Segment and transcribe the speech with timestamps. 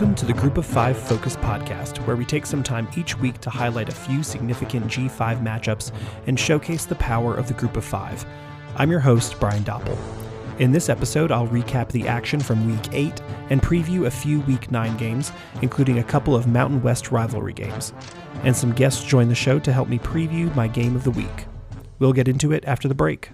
[0.00, 3.38] Welcome to the Group of Five Focus podcast, where we take some time each week
[3.42, 5.92] to highlight a few significant G5 matchups
[6.26, 8.24] and showcase the power of the Group of Five.
[8.76, 9.98] I'm your host, Brian Doppel.
[10.58, 14.70] In this episode, I'll recap the action from Week 8 and preview a few Week
[14.70, 17.92] 9 games, including a couple of Mountain West rivalry games.
[18.42, 21.44] And some guests join the show to help me preview my game of the week.
[21.98, 23.32] We'll get into it after the break.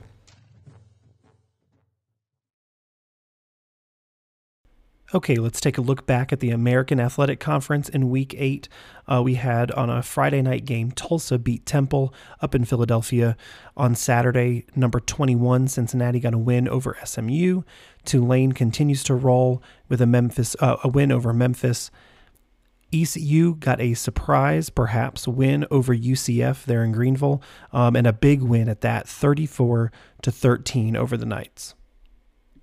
[5.15, 8.69] Okay, let's take a look back at the American Athletic Conference in Week 8.
[9.07, 13.37] Uh, we had on a Friday night game, Tulsa beat Temple up in Philadelphia.
[13.77, 17.63] On Saturday, number 21, Cincinnati got a win over SMU.
[18.05, 21.93] Tulane continues to roll with a Memphis uh, a win over Memphis.
[22.93, 27.41] ECU got a surprise, perhaps, win over UCF there in Greenville,
[27.73, 31.77] um, and a big win at that, 34 to 13 over the Knights.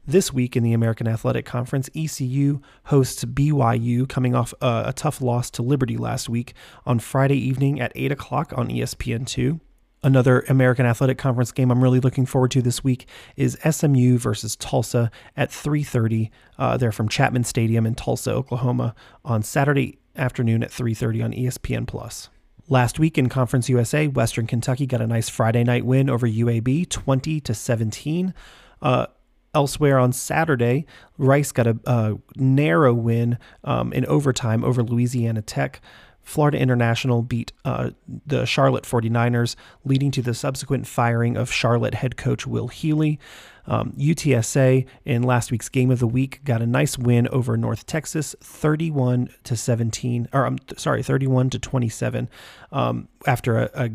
[0.05, 5.21] This week in the American Athletic Conference, ECU hosts BYU, coming off a, a, tough
[5.21, 6.53] loss to Liberty last week
[6.85, 9.61] on Friday evening at 8 o'clock on ESPN2.
[10.03, 14.57] Another American Athletic Conference game I'm really looking forward to this week is SMU versus
[14.57, 16.29] Tulsa at 3:30.
[16.59, 21.87] Uh, they're from Chapman Stadium in Tulsa, Oklahoma, on Saturday afternoon at 3:30 on ESPN
[21.87, 22.29] Plus.
[22.67, 26.89] Last week in Conference USA, Western Kentucky got a nice Friday night win over UAB,
[26.89, 28.33] 20 to 17.
[28.81, 29.05] Uh,
[29.53, 30.85] Elsewhere on Saturday,
[31.17, 35.81] Rice got a, a narrow win um, in overtime over Louisiana Tech.
[36.23, 37.91] Florida International beat uh,
[38.25, 43.19] the Charlotte 49ers, leading to the subsequent firing of Charlotte head coach Will Healy.
[43.65, 47.85] Um, UTSA in last week's game of the week got a nice win over North
[47.85, 52.29] Texas, 31 to 17, or I'm um, sorry, 31 to 27,
[52.71, 53.89] um, after a, a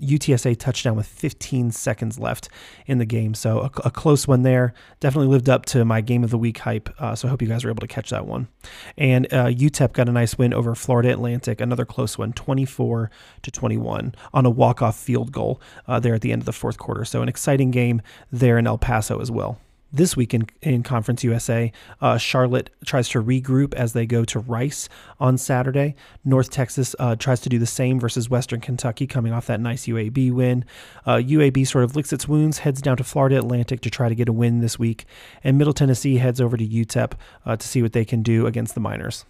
[0.00, 2.48] UTSA touchdown with 15 seconds left
[2.86, 3.34] in the game.
[3.34, 4.72] So a, a, close one there.
[5.00, 6.88] Definitely lived up to my game of the week hype.
[6.98, 8.48] Uh, so I hope you guys were able to catch that one.
[8.96, 13.10] And uh, UTEP got a nice win over Florida Atlantic, another close one, 24
[13.42, 16.78] to 21 on a walk-off field goal uh, there at the end of the fourth
[16.78, 17.04] quarter.
[17.04, 19.58] So an exciting game there in El Paso as well.
[19.90, 21.72] This week in, in Conference USA,
[22.02, 24.86] uh, Charlotte tries to regroup as they go to Rice
[25.18, 25.94] on Saturday.
[26.26, 29.86] North Texas uh, tries to do the same versus Western Kentucky, coming off that nice
[29.86, 30.66] UAB win.
[31.06, 34.14] Uh, UAB sort of licks its wounds, heads down to Florida Atlantic to try to
[34.14, 35.06] get a win this week,
[35.42, 37.12] and Middle Tennessee heads over to UTEP
[37.46, 39.24] uh, to see what they can do against the Miners.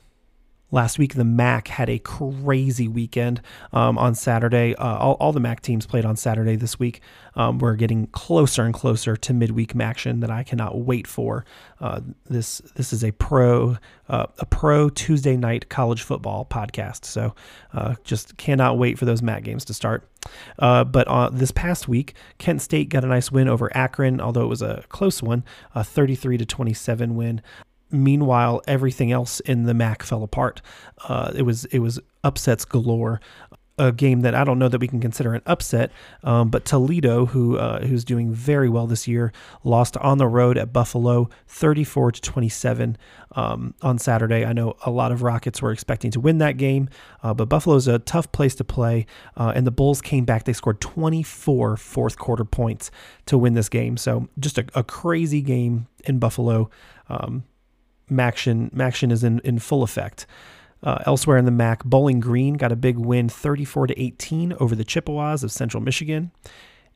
[0.71, 3.41] Last week, the MAC had a crazy weekend
[3.73, 4.75] um, on Saturday.
[4.75, 7.01] Uh, all, all, the MAC teams played on Saturday this week.
[7.35, 11.47] Um, we're getting closer and closer to midweek action that I cannot wait for.
[11.81, 17.35] Uh, this this is a pro uh, a pro Tuesday night college football podcast, so
[17.73, 20.07] uh, just cannot wait for those MAC games to start.
[20.59, 24.43] Uh, but uh, this past week, Kent State got a nice win over Akron, although
[24.43, 27.41] it was a close one, a 33 to 27 win.
[27.91, 30.61] Meanwhile, everything else in the MAC fell apart.
[31.09, 33.21] Uh, it was it was upsets galore.
[33.81, 35.93] A game that I don't know that we can consider an upset,
[36.25, 39.33] um, but Toledo, who uh, who's doing very well this year,
[39.63, 42.99] lost on the road at Buffalo, 34 to 27
[43.37, 44.45] um, on Saturday.
[44.45, 46.89] I know a lot of Rockets were expecting to win that game,
[47.23, 49.07] uh, but Buffalo's a tough place to play,
[49.37, 50.43] uh, and the Bulls came back.
[50.43, 52.91] They scored 24 fourth quarter points
[53.27, 53.97] to win this game.
[53.97, 56.69] So just a, a crazy game in Buffalo.
[57.09, 57.45] Um,
[58.09, 60.27] Maction, Maction is in, in full effect.
[60.83, 64.77] Uh, elsewhere in the MAC, Bowling Green got a big win 34 to 18 over
[64.77, 66.31] the Chippewas of Central Michigan.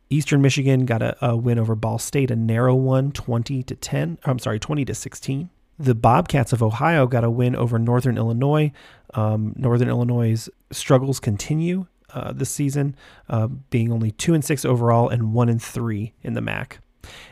[0.08, 4.18] Eastern Michigan got a, a, win over Ball State, a narrow one 20 to 10.
[4.24, 5.50] I'm sorry, 20 to 16.
[5.78, 8.72] The Bobcats of Ohio got a win over Northern Illinois.
[9.14, 12.94] Um, Northern Illinois' struggles continue uh, this season,
[13.28, 16.78] uh, being only two and six overall and one and three in the MAC.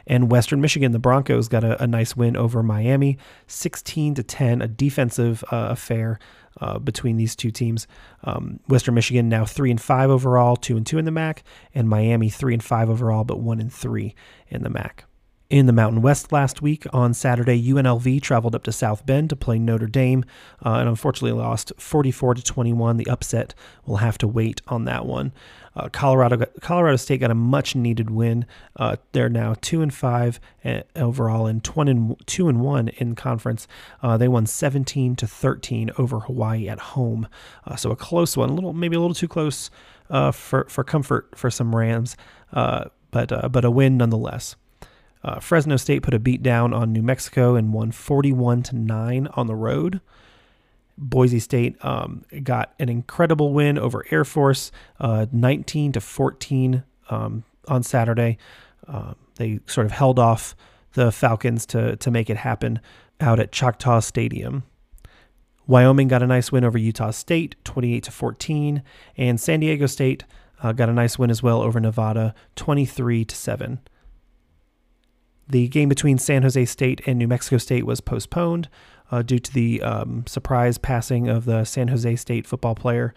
[0.06, 4.62] And Western Michigan, the Broncos got a, a nice win over Miami, 16 to 10,
[4.62, 6.18] a defensive uh, affair
[6.60, 7.86] uh, between these two teams.
[8.24, 11.42] Um, Western Michigan now three and five overall, two and two in the MAC,
[11.74, 14.14] and Miami three and five overall, but one and three
[14.48, 15.04] in the MAC.
[15.50, 19.36] In the Mountain West last week, on Saturday, UNLV traveled up to South Bend to
[19.36, 20.24] play Notre Dame
[20.64, 22.98] uh, and unfortunately lost 44 to 21.
[22.98, 23.52] The upset
[23.84, 25.32] will have to wait on that one.
[25.74, 28.46] Uh, Colorado Colorado State got a much needed win.
[28.76, 33.66] Uh, they're now two and five uh, overall and and two and one in conference.
[34.04, 37.26] Uh, they won 17 to 13 over Hawaii at home.
[37.66, 39.68] Uh, so a close one, a little maybe a little too close
[40.10, 42.16] uh, for for comfort for some Rams,
[42.52, 44.54] but but a win nonetheless.
[45.22, 49.26] Uh, Fresno State put a beat down on New Mexico and won 41 to 9
[49.34, 50.00] on the road.
[50.96, 57.44] Boise State um, got an incredible win over Air Force, uh, 19 to 14 um,
[57.68, 58.38] on Saturday.
[58.86, 60.54] Uh, they sort of held off
[60.92, 62.80] the Falcons to to make it happen
[63.20, 64.64] out at Choctaw Stadium.
[65.66, 68.82] Wyoming got a nice win over Utah State, 28 to 14,
[69.16, 70.24] and San Diego State
[70.62, 73.80] uh, got a nice win as well over Nevada, 23 to 7.
[75.50, 78.68] The game between San Jose State and New Mexico State was postponed
[79.10, 83.12] uh, due to the um, surprise passing of the San Jose State football player.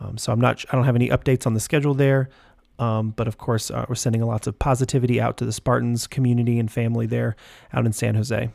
[0.00, 2.30] Um, so I'm not, I don't have any updates on the schedule there.
[2.78, 6.58] Um, but of course, uh, we're sending lots of positivity out to the Spartans community
[6.58, 7.36] and family there
[7.72, 8.50] out in San Jose.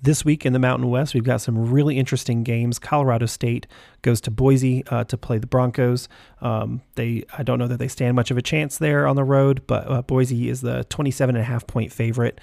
[0.00, 2.78] This week in the Mountain West, we've got some really interesting games.
[2.78, 3.66] Colorado State
[4.02, 6.08] goes to Boise uh, to play the Broncos.
[6.40, 9.24] Um, they, I don't know that they stand much of a chance there on the
[9.24, 12.40] road, but uh, Boise is the 27 and a half point favorite.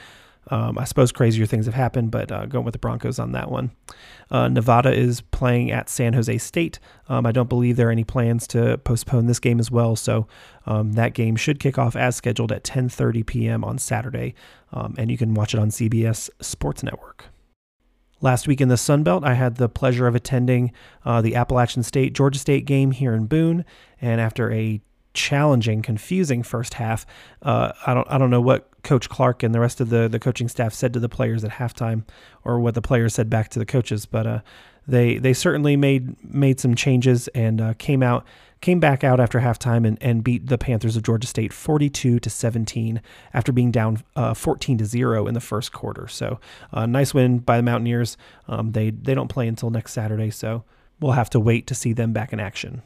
[0.52, 3.50] Um, I suppose crazier things have happened, but uh, going with the Broncos on that
[3.50, 3.72] one.
[4.30, 6.80] Uh, Nevada is playing at San Jose State.
[7.08, 10.28] Um, I don't believe there are any plans to postpone this game as well, so
[10.66, 13.64] um, that game should kick off as scheduled at 10:30 p.m.
[13.64, 14.36] on Saturday,
[14.74, 17.30] um, and you can watch it on CBS Sports Network.
[18.22, 20.72] Last week in the Sun Belt, I had the pleasure of attending
[21.04, 23.66] uh, the Appalachian State Georgia State game here in Boone,
[24.02, 24.82] and after a
[25.14, 27.06] challenging, confusing first half,
[27.42, 30.20] uh, I don't I don't know what Coach Clark and the rest of the the
[30.20, 32.04] coaching staff said to the players at halftime,
[32.44, 34.40] or what the players said back to the coaches, but uh,
[34.88, 38.26] they they certainly made made some changes and uh, came out
[38.66, 42.30] came back out after halftime and, and beat the Panthers of Georgia State 42 to
[42.32, 43.00] 17
[43.32, 46.08] after being down uh, 14 to 0 in the first quarter.
[46.08, 46.40] So,
[46.74, 48.18] uh, nice win by the Mountaineers.
[48.48, 50.64] Um, they they don't play until next Saturday, so
[51.00, 52.82] we'll have to wait to see them back in action.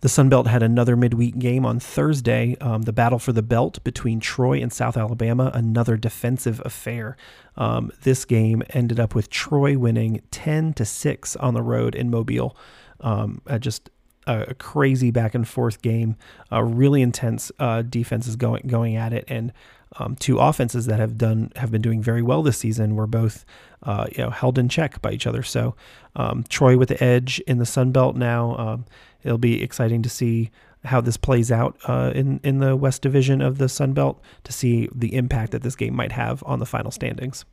[0.00, 2.56] The Sun Belt had another midweek game on Thursday.
[2.60, 7.16] Um, the battle for the belt between Troy and South Alabama, another defensive affair.
[7.56, 12.10] Um, this game ended up with Troy winning 10 to 6 on the road in
[12.10, 12.56] Mobile.
[13.00, 13.90] Um, just
[14.26, 16.16] a, crazy back and forth game,
[16.52, 19.52] uh, really intense uh, defenses going going at it, and
[19.96, 23.44] um, two offenses that have done have been doing very well this season were both
[23.82, 25.42] uh, you know held in check by each other.
[25.42, 25.74] So
[26.16, 28.56] um, Troy with the edge in the Sun Belt now.
[28.56, 28.84] Um,
[29.22, 30.50] it'll be exciting to see
[30.84, 34.52] how this plays out uh, in in the West Division of the Sun Belt to
[34.52, 37.44] see the impact that this game might have on the final standings.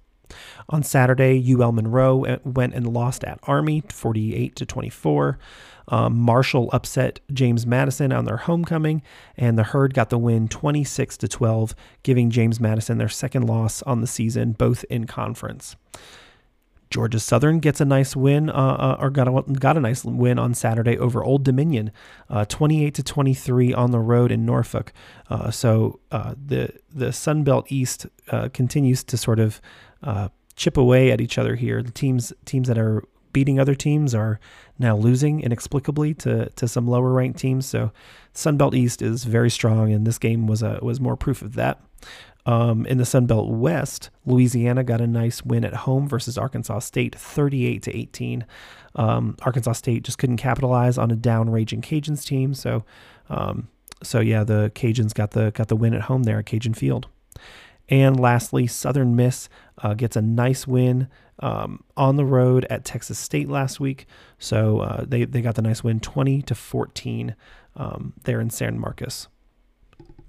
[0.69, 5.37] On Saturday, UL Monroe uh, went and lost at Army 48 to 24.
[5.89, 9.01] Um, Marshall upset James Madison on their homecoming,
[9.37, 13.81] and the Herd got the win 26 to 12, giving James Madison their second loss
[13.83, 15.77] on the season, both in conference.
[16.89, 20.39] Georgia Southern gets a nice win, uh, uh, or got a, got a nice win
[20.39, 21.91] on Saturday over Old Dominion,
[22.29, 24.93] uh, 28 to 23 on the road in Norfolk.
[25.29, 28.07] Uh, so the the Sun Belt East
[28.53, 29.61] continues to sort of
[30.55, 31.81] chip away at each other here.
[31.81, 33.03] The teams teams that are
[33.33, 34.39] beating other teams are
[34.79, 37.65] now losing inexplicably to to some lower ranked teams.
[37.65, 37.91] So
[38.33, 41.79] Sunbelt East is very strong, and this game was a was more proof of that.
[42.47, 47.13] Um, in the Sunbelt West, Louisiana got a nice win at home versus Arkansas State,
[47.13, 48.45] 38 to 18.
[48.95, 52.85] Um, Arkansas State just couldn't capitalize on a down raging Cajuns team, so
[53.29, 53.67] um,
[54.01, 57.07] so yeah, the Cajuns got the got the win at home there at Cajun Field.
[57.89, 59.49] And lastly, Southern Miss
[59.81, 61.07] uh, gets a nice win
[61.39, 64.05] um, on the road at Texas State last week.
[64.39, 67.35] So uh, they, they got the nice win 20 to 14
[67.75, 69.27] um, there in San Marcos.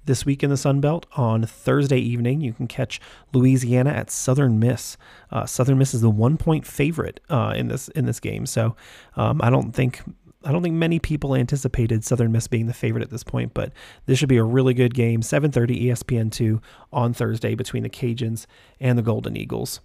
[0.05, 2.99] This week in the Sun Belt on Thursday evening, you can catch
[3.31, 4.97] Louisiana at Southern Miss.
[5.29, 8.75] Uh, Southern Miss is the one point favorite uh, in this in this game, so
[9.17, 10.01] um, I don't think
[10.43, 13.73] I don't think many people anticipated Southern Miss being the favorite at this point, but
[14.05, 15.21] this should be a really good game.
[15.21, 16.61] 7:30 ESPN2
[16.93, 18.45] on Thursday between the Cajuns
[18.79, 19.81] and the Golden Eagles.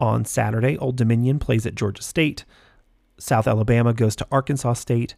[0.00, 2.44] On Saturday, Old Dominion plays at Georgia State.
[3.18, 5.14] South Alabama goes to Arkansas State,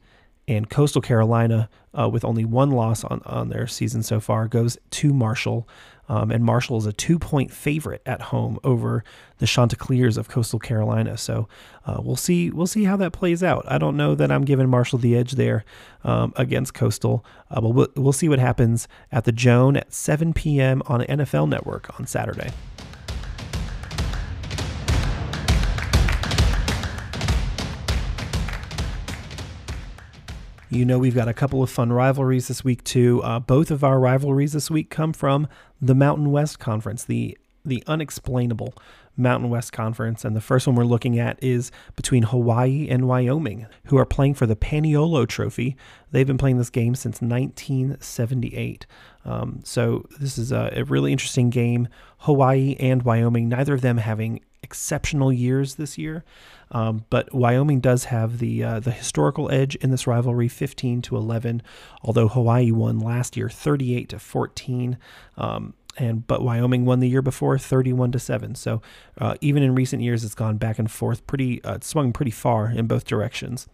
[0.47, 4.77] and Coastal Carolina, uh, with only one loss on, on their season so far, goes
[4.91, 5.69] to Marshall.
[6.09, 9.05] Um, and Marshall is a two point favorite at home over
[9.39, 11.17] the Chanticleers of Coastal Carolina.
[11.17, 11.49] So
[11.87, 13.65] uh, we'll see we'll see how that plays out.
[13.67, 15.65] I don't know that I'm giving Marshall the edge there
[16.03, 20.33] um, against Coastal, uh, but we'll, we'll see what happens at the Joan at 7
[20.35, 20.83] p.m.
[20.87, 22.53] on NFL Network on Saturday.
[30.75, 33.23] You know, we've got a couple of fun rivalries this week, too.
[33.23, 35.47] Uh, both of our rivalries this week come from
[35.85, 38.75] the Mountain West Conference, the, the unexplainable
[39.17, 40.25] Mountain West Conference.
[40.25, 44.35] And the first one we're looking at is between Hawaii and Wyoming, who are playing
[44.35, 45.77] for the Paniolo Trophy.
[46.11, 48.87] They've been playing this game since 1978.
[49.25, 51.89] Um, so this is a, a really interesting game.
[52.19, 56.25] Hawaii and Wyoming, neither of them having exceptional years this year.
[56.73, 61.17] Um, but Wyoming does have the uh, the historical edge in this rivalry, 15 to
[61.17, 61.63] 11.
[62.03, 64.99] Although Hawaii won last year, 38 to 14.
[65.37, 68.83] Um, and but Wyoming won the year before 31 to 7 so
[69.21, 72.69] uh, even in recent years it's gone back and forth pretty uh, swung pretty far
[72.69, 73.69] in both directions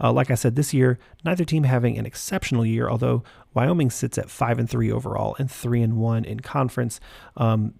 [0.00, 3.22] uh, like I said this year neither team having an exceptional year although
[3.54, 7.00] Wyoming sits at 5 and 3 overall and 3 and 1 in conference
[7.36, 7.74] um,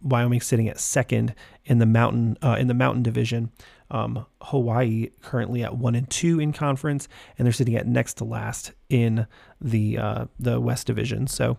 [0.00, 3.50] Wyoming sitting at second in the mountain uh, in the mountain division
[3.90, 8.24] um, Hawaii currently at one and two in conference, and they're sitting at next to
[8.24, 9.26] last in
[9.60, 11.26] the uh, the West Division.
[11.26, 11.58] So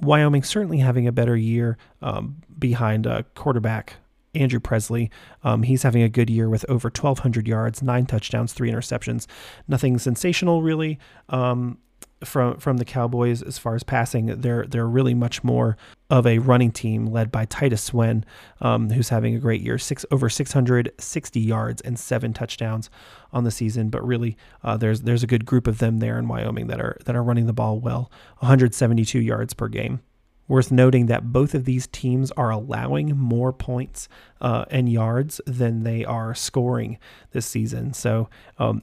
[0.00, 3.96] Wyoming certainly having a better year um, behind uh, quarterback
[4.34, 5.10] Andrew Peasley.
[5.44, 9.26] Um, he's having a good year with over 1,200 yards, nine touchdowns, three interceptions.
[9.68, 10.98] Nothing sensational, really.
[11.28, 11.78] Um,
[12.24, 14.26] from from the Cowboys as far as passing.
[14.26, 15.76] They're they're really much more
[16.10, 18.24] of a running team led by Titus Swen,
[18.60, 22.90] um, who's having a great year, six over 660 yards and seven touchdowns
[23.32, 23.90] on the season.
[23.90, 26.98] But really, uh, there's there's a good group of them there in Wyoming that are
[27.04, 30.00] that are running the ball well, 172 yards per game.
[30.46, 34.10] Worth noting that both of these teams are allowing more points
[34.42, 36.98] uh, and yards than they are scoring
[37.30, 37.94] this season.
[37.94, 38.28] So
[38.58, 38.82] um,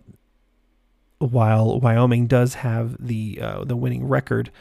[1.21, 4.51] while Wyoming does have the uh, the winning record,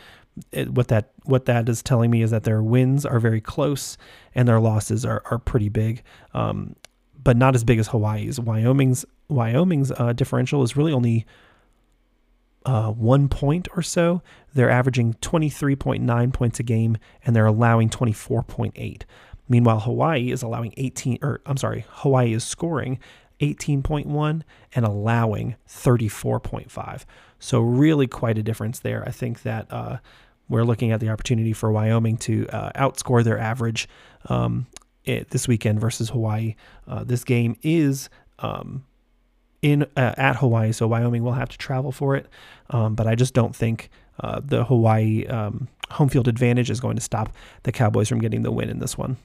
[0.53, 3.97] it, what that what that is telling me is that their wins are very close
[4.35, 6.03] and their losses are are pretty big,
[6.35, 6.77] um,
[7.23, 8.39] but not as big as Hawaii's.
[8.39, 11.27] Wyoming's Wyoming's uh, differential is really only
[12.67, 14.23] uh, one point or so.
[14.55, 19.03] They're averaging 23.9 points a game and they're allowing 24.8.
[19.49, 22.99] Meanwhile, Hawaii is allowing 18, or I'm sorry, Hawaii is scoring
[23.41, 24.43] 18.1
[24.75, 27.05] and allowing 34.5.
[27.39, 29.03] So, really quite a difference there.
[29.07, 29.99] I think that uh,
[30.49, 33.89] we're looking at the opportunity for Wyoming to uh, outscore their average
[34.29, 34.67] um,
[35.05, 36.55] it, this weekend versus Hawaii.
[36.87, 38.09] Uh, this game is.
[38.39, 38.85] Um,
[39.63, 42.27] in uh, at Hawaii, so Wyoming will have to travel for it.
[42.71, 46.97] Um, but I just don't think uh, the Hawaii um, home field advantage is going
[46.97, 49.17] to stop the Cowboys from getting the win in this one.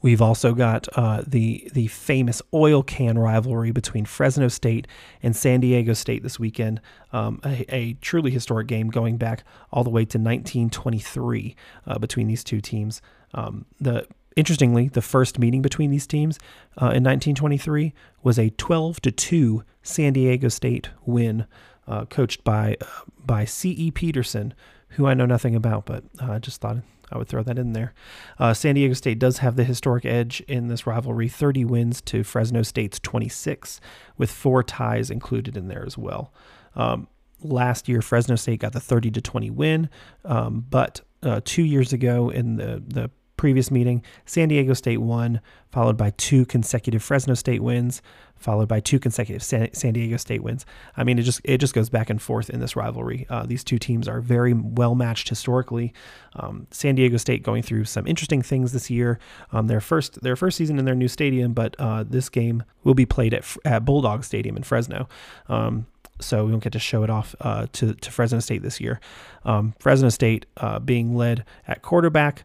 [0.00, 4.86] We've also got uh, the the famous oil can rivalry between Fresno State
[5.22, 6.80] and San Diego State this weekend.
[7.12, 12.28] Um, a, a, truly historic game going back all the way to 1923 uh, between
[12.28, 13.02] these two teams.
[13.34, 16.38] Um, the interestingly, the first meeting between these teams
[16.80, 21.46] uh, in 1923 was a 12 to two San Diego State win,
[21.88, 22.86] uh, coached by uh,
[23.24, 23.70] by C.
[23.70, 23.90] E.
[23.90, 24.54] Peterson,
[24.90, 26.78] who I know nothing about, but I uh, just thought
[27.10, 27.94] I would throw that in there.
[28.38, 32.22] Uh, San Diego State does have the historic edge in this rivalry 30 wins to
[32.22, 33.80] Fresno State's 26,
[34.16, 36.32] with four ties included in there as well.
[36.74, 37.08] Um,
[37.42, 39.88] last year, Fresno State got the 30 to 20 win,
[40.24, 45.40] um, but uh, two years ago in the, the previous meeting, San Diego State won,
[45.70, 48.02] followed by two consecutive Fresno State wins,
[48.36, 50.66] followed by two consecutive San, San Diego State wins.
[50.96, 53.26] I mean, it just it just goes back and forth in this rivalry.
[53.30, 55.94] Uh, these two teams are very well matched historically.
[56.34, 59.18] Um, San Diego State going through some interesting things this year.
[59.52, 62.94] Um, their first their first season in their new stadium, but uh, this game will
[62.94, 65.08] be played at, at Bulldog Stadium in Fresno.
[65.48, 65.86] Um,
[66.20, 69.00] so we don't get to show it off uh, to, to Fresno State this year.
[69.44, 72.44] Um, Fresno State uh, being led at quarterback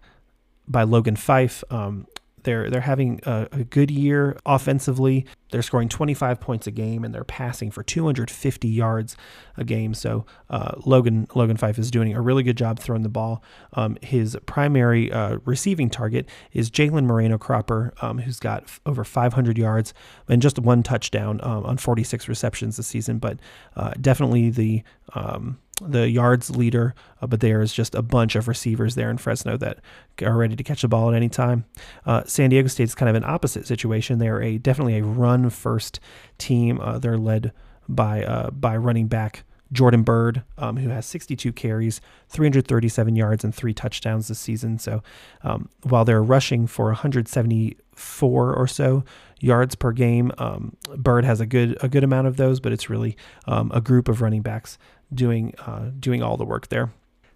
[0.67, 1.63] by Logan Fife.
[1.69, 2.07] Um,
[2.43, 5.25] they're they're having a, a, good year offensively.
[5.51, 9.15] They're scoring 25 points a game and they're passing for 250 yards
[9.57, 9.93] a game.
[9.93, 13.43] So uh, Logan Logan Fife is doing a really good job throwing the ball.
[13.73, 19.03] Um, his primary uh, receiving target is Jalen Moreno Cropper, um, who's got f- over
[19.03, 19.93] 500 yards
[20.27, 23.19] and just one touchdown um, on 46 receptions this season.
[23.19, 23.37] But
[23.75, 28.47] uh, definitely the um, the yards leader, uh, but there is just a bunch of
[28.47, 29.79] receivers there in Fresno that
[30.21, 31.65] are ready to catch the ball at any time.
[32.05, 34.19] Uh, San Diego State's kind of an opposite situation.
[34.19, 35.99] They're a definitely a run first
[36.37, 36.79] team.
[36.79, 37.51] Uh, they're led
[37.89, 41.99] by uh, by running back Jordan Byrd, um, who has 62 carries,
[42.29, 44.77] 337 yards, and three touchdowns this season.
[44.77, 45.01] So
[45.41, 49.03] um, while they're rushing for 174 or so
[49.39, 52.89] yards per game, um, Byrd has a good a good amount of those, but it's
[52.89, 54.77] really um, a group of running backs
[55.15, 56.91] doing uh, doing all the work there.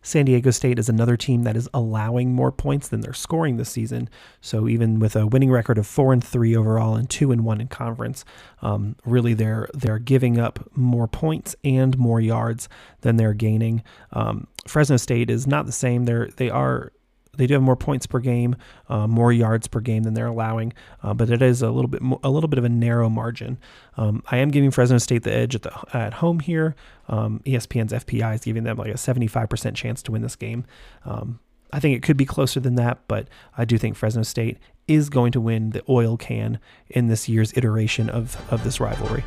[0.07, 3.69] San Diego State is another team that is allowing more points than they're scoring this
[3.69, 4.09] season.
[4.39, 7.59] So even with a winning record of four and three overall and two and one
[7.59, 8.23] in conference,
[8.61, 12.69] um, really they're they're giving up more points and more yards
[13.01, 13.83] than they're gaining.
[14.13, 16.05] Um, Fresno State is not the same.
[16.05, 16.93] They're they are
[17.37, 18.55] they do have more points per game,
[18.89, 22.01] uh, more yards per game than they're allowing, uh, but it is a little bit
[22.01, 23.57] more, a little bit of a narrow margin.
[23.95, 26.75] Um, I am giving Fresno State the edge at the at home here.
[27.07, 30.65] Um, ESPN's FPI is giving them like a 75% chance to win this game.
[31.05, 31.39] Um,
[31.71, 33.27] I think it could be closer than that, but
[33.57, 37.55] I do think Fresno State is going to win the oil can in this year's
[37.57, 39.23] iteration of, of this rivalry.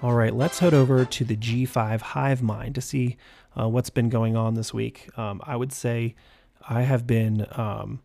[0.00, 3.16] All right, let's head over to the G5 Hive Mind to see
[3.58, 5.08] uh, what's been going on this week.
[5.18, 6.14] Um, I would say
[6.68, 8.00] I have been um,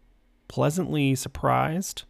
[0.48, 2.06] pleasantly surprised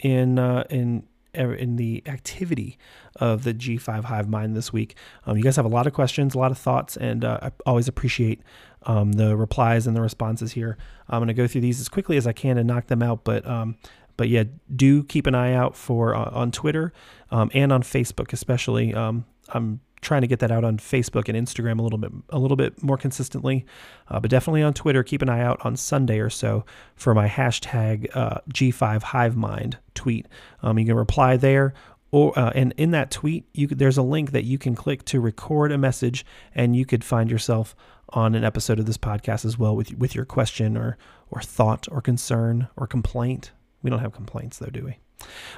[0.00, 1.04] in uh, in
[1.34, 2.78] in the activity
[3.16, 4.96] of the G5 Hive Mind this week.
[5.24, 7.52] Um, you guys have a lot of questions, a lot of thoughts, and uh, I
[7.64, 8.42] always appreciate
[8.84, 10.76] um, the replies and the responses here.
[11.08, 13.22] I'm going to go through these as quickly as I can and knock them out,
[13.22, 13.76] but um,
[14.18, 14.44] but yeah,
[14.74, 16.92] do keep an eye out for uh, on Twitter
[17.30, 18.92] um, and on Facebook, especially.
[18.92, 22.38] Um, I'm trying to get that out on Facebook and Instagram a little bit a
[22.38, 23.64] little bit more consistently,
[24.08, 25.02] uh, but definitely on Twitter.
[25.02, 30.26] Keep an eye out on Sunday or so for my hashtag uh, G5 HiveMind tweet.
[30.62, 31.72] Um, you can reply there.
[32.10, 35.04] Or, uh, and in that tweet, you could, there's a link that you can click
[35.06, 37.76] to record a message, and you could find yourself
[38.08, 40.96] on an episode of this podcast as well with with your question or
[41.30, 43.52] or thought or concern or complaint.
[43.82, 44.98] We don't have complaints though, do we?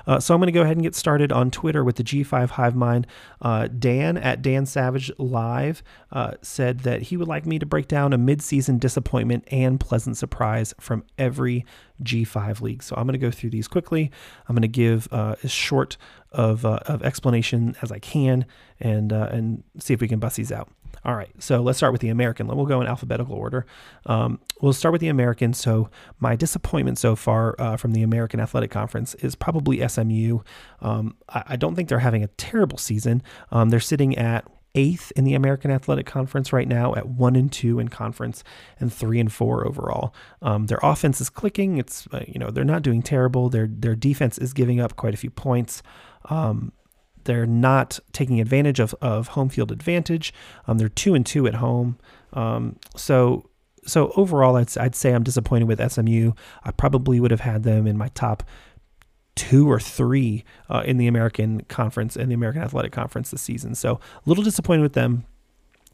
[0.06, 2.50] Uh, so I'm going to go ahead and get started on Twitter with the G5
[2.50, 3.06] Hive Mind.
[3.42, 7.88] Uh, Dan at Dan Savage Live uh, said that he would like me to break
[7.88, 11.64] down a midseason disappointment and pleasant surprise from every
[12.02, 12.82] G5 league.
[12.82, 14.10] So I'm going to go through these quickly.
[14.48, 15.96] I'm going to give uh, as short
[16.32, 18.46] of, uh, of explanation as I can
[18.78, 20.68] and uh, and see if we can bust these out.
[21.04, 22.46] All right, so let's start with the American.
[22.46, 23.64] We'll go in alphabetical order.
[24.04, 25.54] Um, we'll start with the American.
[25.54, 30.40] So my disappointment so far uh, from the American Athletic Conference is probably SMU.
[30.82, 33.22] Um, I, I, don't think they're having a terrible season.
[33.50, 37.50] Um, they're sitting at eighth in the American Athletic Conference right now at one and
[37.50, 38.44] two in conference
[38.78, 40.14] and three and four overall.
[40.42, 41.78] Um, their offense is clicking.
[41.78, 43.48] It's uh, you know they're not doing terrible.
[43.48, 45.82] Their their defense is giving up quite a few points.
[46.28, 46.72] Um,
[47.24, 50.32] they're not taking advantage of, of home field advantage.
[50.66, 51.98] Um, they're two and two at home.
[52.32, 53.50] Um, so
[53.86, 56.32] so overall, I'd, I'd say I'm disappointed with SMU.
[56.64, 58.42] I probably would have had them in my top
[59.40, 63.74] two or three uh, in the American Conference and the American Athletic Conference this season.
[63.74, 65.24] So a little disappointed with them.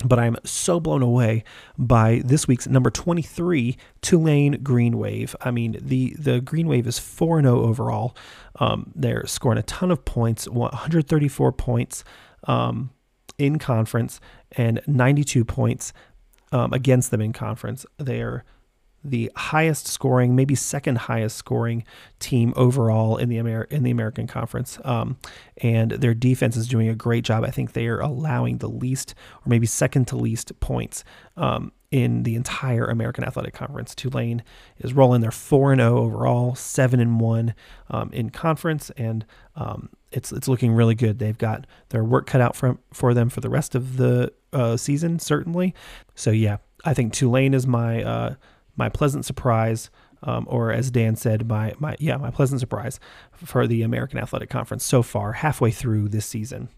[0.04, 1.44] But I'm so blown away
[1.78, 5.36] by this week's number 23 Tulane Green Wave.
[5.40, 8.14] I mean, the the Green Wave is 4 0 overall.
[8.56, 12.04] Um, they're scoring a ton of points, 134 points
[12.44, 12.90] um,
[13.38, 14.20] in conference,
[14.52, 15.94] and 92 points
[16.52, 17.86] um, against them in conference.
[17.96, 18.44] They're
[19.10, 21.84] the highest scoring, maybe second highest scoring
[22.18, 24.78] team overall in the Amer- in the American Conference.
[24.84, 25.16] Um,
[25.58, 27.44] and their defense is doing a great job.
[27.44, 29.14] I think they are allowing the least,
[29.44, 31.04] or maybe second to least, points
[31.36, 33.94] um, in the entire American Athletic Conference.
[33.94, 34.42] Tulane
[34.78, 35.20] is rolling.
[35.20, 37.54] They're four and zero oh overall, seven and one
[37.90, 41.18] um, in conference, and um, it's it's looking really good.
[41.18, 44.76] They've got their work cut out for for them for the rest of the uh,
[44.76, 45.74] season, certainly.
[46.14, 48.34] So yeah, I think Tulane is my uh,
[48.76, 49.90] my pleasant surprise,
[50.22, 52.98] um, or as Dan said, my my yeah, my pleasant surprise
[53.32, 56.68] for the American Athletic Conference so far, halfway through this season.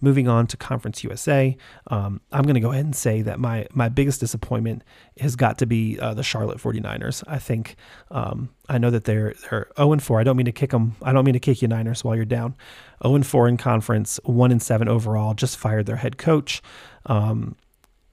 [0.00, 3.68] Moving on to Conference USA, um, I'm going to go ahead and say that my
[3.72, 4.82] my biggest disappointment
[5.20, 7.22] has got to be uh, the Charlotte 49ers.
[7.28, 7.76] I think
[8.10, 10.18] um, I know that they're they're 0 and 4.
[10.18, 10.96] I don't mean to kick them.
[11.02, 12.56] I don't mean to kick you Niners while you're down.
[13.04, 15.34] 0 and 4 in conference, 1 and 7 overall.
[15.34, 16.62] Just fired their head coach.
[17.06, 17.54] Um,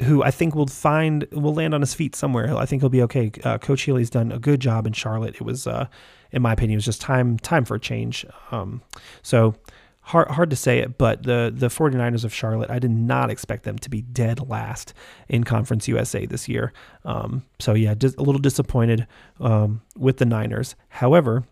[0.04, 2.56] who I think will find will land on his feet somewhere.
[2.56, 3.32] I think he'll be okay.
[3.44, 5.36] Uh, Coach Healy's done a good job in Charlotte.
[5.36, 5.88] It was, uh,
[6.32, 8.26] in my opinion, it was just time time for a change.
[8.52, 8.82] Um,
[9.22, 9.56] so
[10.02, 13.64] hard hard to say it, but the the 49ers of Charlotte, I did not expect
[13.64, 14.94] them to be dead last
[15.28, 16.72] in Conference USA this year.
[17.04, 19.06] Um, so yeah, just a little disappointed
[19.40, 20.76] um, with the Niners.
[20.88, 21.44] However,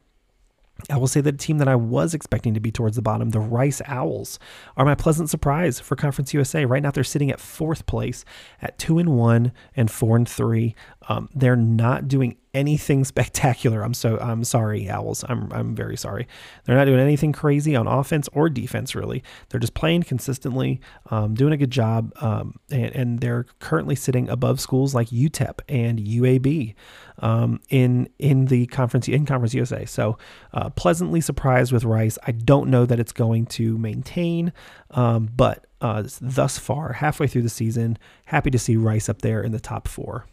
[0.90, 3.32] I will say that a team that I was expecting to be towards the bottom,
[3.32, 4.40] the Rice Owls,
[4.76, 6.66] are my pleasant surprise for Conference USA.
[6.66, 8.24] Right now, they're sitting at fourth place
[8.62, 10.76] at two and one and four and three.
[11.10, 13.84] Um, they're not doing anything spectacular.
[13.84, 15.24] I'm so I'm sorry, Owls.
[15.28, 16.28] I'm I'm very sorry.
[16.66, 18.96] They're not doing anything crazy on offense or defense.
[18.96, 23.96] Really, they're just playing consistently, um, doing a good job, um, and, and, they're currently
[23.96, 26.76] sitting above schools like UTEP and UAB
[27.20, 29.86] um, in in the conference in Conference USA.
[29.86, 30.18] So
[30.54, 32.18] uh, pleasantly surprised with Rice.
[32.26, 34.54] I don't know that it's going to maintain,
[34.92, 39.42] um, but uh, thus far, halfway through the season, happy to see Rice up there
[39.42, 40.26] in the top four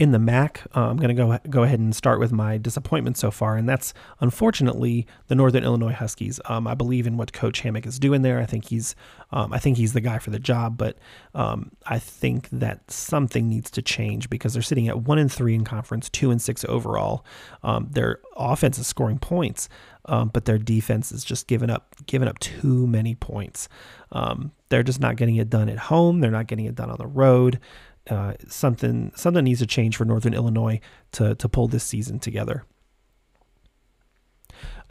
[0.00, 3.18] in the MAC, uh, I'm going to go go ahead and start with my disappointment
[3.18, 6.40] so far, and that's unfortunately the Northern Illinois Huskies.
[6.46, 8.38] Um, I believe in what Coach Hammock is doing there.
[8.38, 8.96] I think he's
[9.30, 10.96] um, I think he's the guy for the job, but
[11.34, 15.54] um, I think that something needs to change because they're sitting at one and three
[15.54, 17.22] in conference, two and six overall.
[17.62, 19.68] Um, their offense is scoring points,
[20.06, 23.68] um, but their defense is just giving up giving up too many points.
[24.12, 26.20] Um, they're just not getting it done at home.
[26.20, 27.60] They're not getting it done on the road
[28.08, 30.80] uh, something something needs to change for Northern Illinois
[31.12, 32.64] to to pull this season together.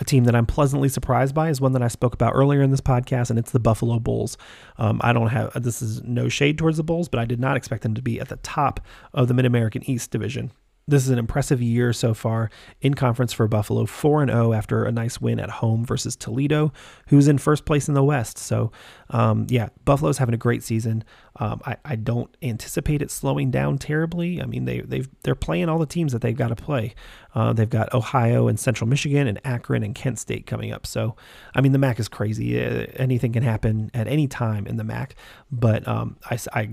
[0.01, 2.71] A team that I'm pleasantly surprised by is one that I spoke about earlier in
[2.71, 4.37] this podcast, and it's the Buffalo Bulls.
[4.77, 7.57] Um, I don't have this is no shade towards the Bulls, but I did not
[7.57, 8.79] expect them to be at the top
[9.13, 10.51] of the Mid American East Division.
[10.89, 12.49] This is an impressive year so far
[12.81, 16.73] in conference for Buffalo, 4 and 0 after a nice win at home versus Toledo,
[17.09, 18.39] who's in first place in the West.
[18.39, 18.71] So,
[19.11, 21.03] um, yeah, Buffalo's having a great season.
[21.39, 24.41] Um, I, I don't anticipate it slowing down terribly.
[24.41, 26.93] I mean, they they've they're playing all the teams that they've got to play.
[27.33, 30.85] Uh, they've got Ohio and Central Michigan and Akron and Kent State coming up.
[30.85, 31.15] So,
[31.55, 32.61] I mean, the MAC is crazy.
[32.61, 35.15] Uh, anything can happen at any time in the MAC.
[35.51, 36.69] But um, I, I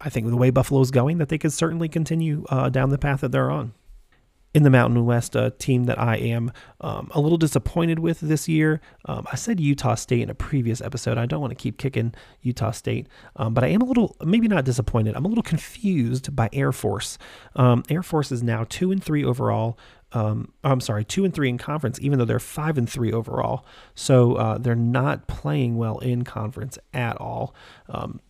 [0.00, 3.20] I think the way Buffalo's going, that they could certainly continue uh, down the path
[3.20, 3.72] that they're on
[4.54, 8.48] in the Mountain West, a team that I am um, a little disappointed with this
[8.48, 8.80] year.
[9.04, 11.18] Um, I said Utah State in a previous episode.
[11.18, 13.06] I don't want to keep kicking Utah State,
[13.36, 15.14] um, but I am a little, maybe not disappointed.
[15.14, 17.18] I'm a little confused by Air Force.
[17.54, 19.78] Um, Air Force is now two and three overall.
[20.12, 23.66] Um, I'm sorry, two and three in conference, even though they're five and three overall.
[23.94, 27.54] So uh, they're not playing well in conference at all.
[27.88, 28.20] Um,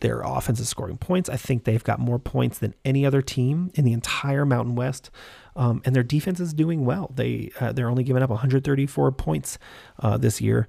[0.00, 1.28] their offense is scoring points.
[1.28, 5.10] I think they've got more points than any other team in the entire Mountain West,
[5.56, 7.10] um, and their defense is doing well.
[7.14, 9.58] They uh, they're only giving up 134 points
[10.00, 10.68] uh, this year.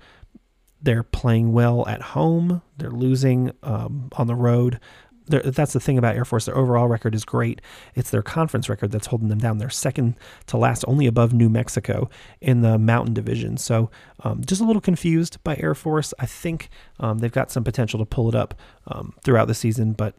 [0.82, 2.62] They're playing well at home.
[2.78, 4.80] They're losing um, on the road
[5.28, 6.46] that's the thing about Air Force.
[6.46, 7.62] Their overall record is great.
[7.96, 9.58] It's their conference record that's holding them down.
[9.58, 10.16] They're second
[10.48, 12.10] to last, only above New Mexico
[12.42, 13.58] in the Mountain Division.
[13.58, 13.90] So
[14.22, 16.14] um, just a little confused by Air Force.
[16.20, 18.56] I think um, they've got some potential to pull it up
[18.88, 20.16] um, throughout the season, but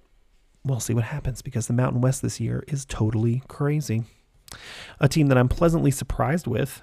[0.64, 4.04] we'll see what happens because the Mountain West this year is totally crazy.
[5.00, 6.82] A team that I'm pleasantly surprised with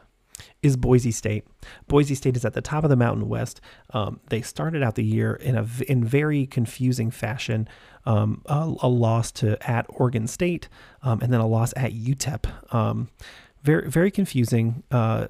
[0.62, 1.46] is Boise State.
[1.88, 3.62] Boise State is at the top of the Mountain West.
[3.94, 7.68] Um, they started out the year in a in very confusing fashion.
[8.06, 10.70] Um, a, a, loss to at Oregon State,
[11.04, 12.74] um, and then a loss at UTEP.
[12.74, 13.10] Um,
[13.64, 14.84] very very confusing.
[14.90, 15.28] Uh,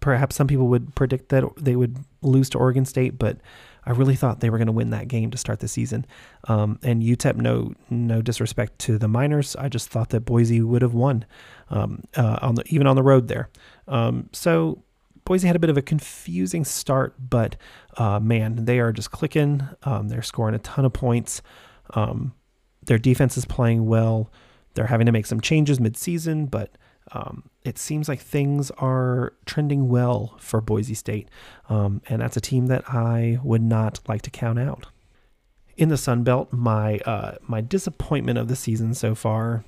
[0.00, 3.38] perhaps some people would predict that they would lose to Oregon State, but
[3.84, 6.06] I really thought they were going to win that game to start the season.
[6.48, 10.82] Um, and UTEP, no no disrespect to the Miners, I just thought that Boise would
[10.82, 11.24] have won
[11.70, 13.48] um, uh, on the even on the road there.
[13.88, 14.82] Um, so
[15.24, 17.56] Boise had a bit of a confusing start, but
[17.96, 19.68] uh, man, they are just clicking.
[19.84, 21.42] Um, they're scoring a ton of points.
[21.94, 22.34] Um,
[22.84, 24.30] their defense is playing well.
[24.74, 26.76] They're having to make some changes midseason, but
[27.12, 31.28] um, it seems like things are trending well for Boise State,
[31.68, 34.86] um, and that's a team that I would not like to count out.
[35.76, 39.64] In the Sun Belt, my uh, my disappointment of the season so far,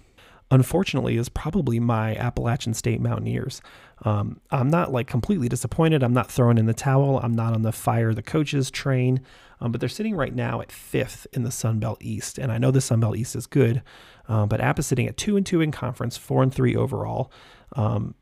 [0.51, 3.63] unfortunately, is probably my Appalachian State Mountaineers.
[4.03, 6.03] Um, I'm not like completely disappointed.
[6.03, 7.21] I'm not throwing in the towel.
[7.23, 9.21] I'm not on the fire the coaches train,
[9.61, 12.59] um, but they're sitting right now at fifth in the Sun Belt East, and I
[12.59, 13.83] know the Sun Belt East is good,
[14.29, 17.31] uh, but App is sitting at two and two in conference, four and three overall.
[17.73, 18.15] Um,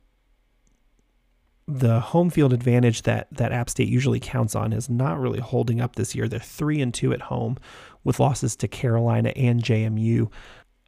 [1.68, 5.80] the home field advantage that that App State usually counts on is not really holding
[5.80, 6.28] up this year.
[6.28, 7.56] They're three and two at home,
[8.04, 10.30] with losses to Carolina and JMU.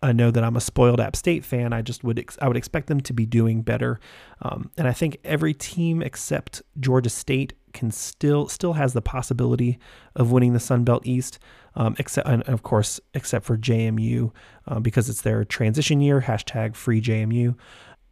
[0.03, 1.73] I know that I'm a spoiled App State fan.
[1.73, 4.01] I just would ex- I would expect them to be doing better,
[4.43, 9.79] um, and I think every team except Georgia State can still still has the possibility
[10.15, 11.39] of winning the Sun Belt East,
[11.75, 14.31] um, except and of course except for JMU
[14.67, 16.21] uh, because it's their transition year.
[16.21, 17.55] Hashtag free JMU.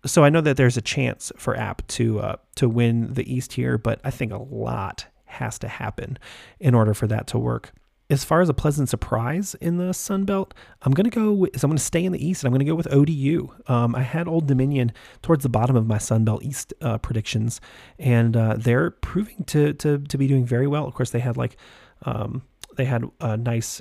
[0.04, 3.52] So I know that there's a chance for App to uh, to win the East
[3.52, 6.18] here, but I think a lot has to happen
[6.60, 7.72] in order for that to work
[8.12, 11.66] as far as a pleasant surprise in the Sun Belt, I'm to go with, so
[11.66, 13.48] I'm to stay in the East and I'm to go with ODU.
[13.68, 17.60] Um, I had Old Dominion towards the bottom of my Sun Belt East uh, predictions,
[17.98, 20.86] and uh, they're proving to, to, to be doing very well.
[20.86, 21.56] Of course, they had like,
[22.02, 22.42] um,
[22.76, 23.80] they had a nice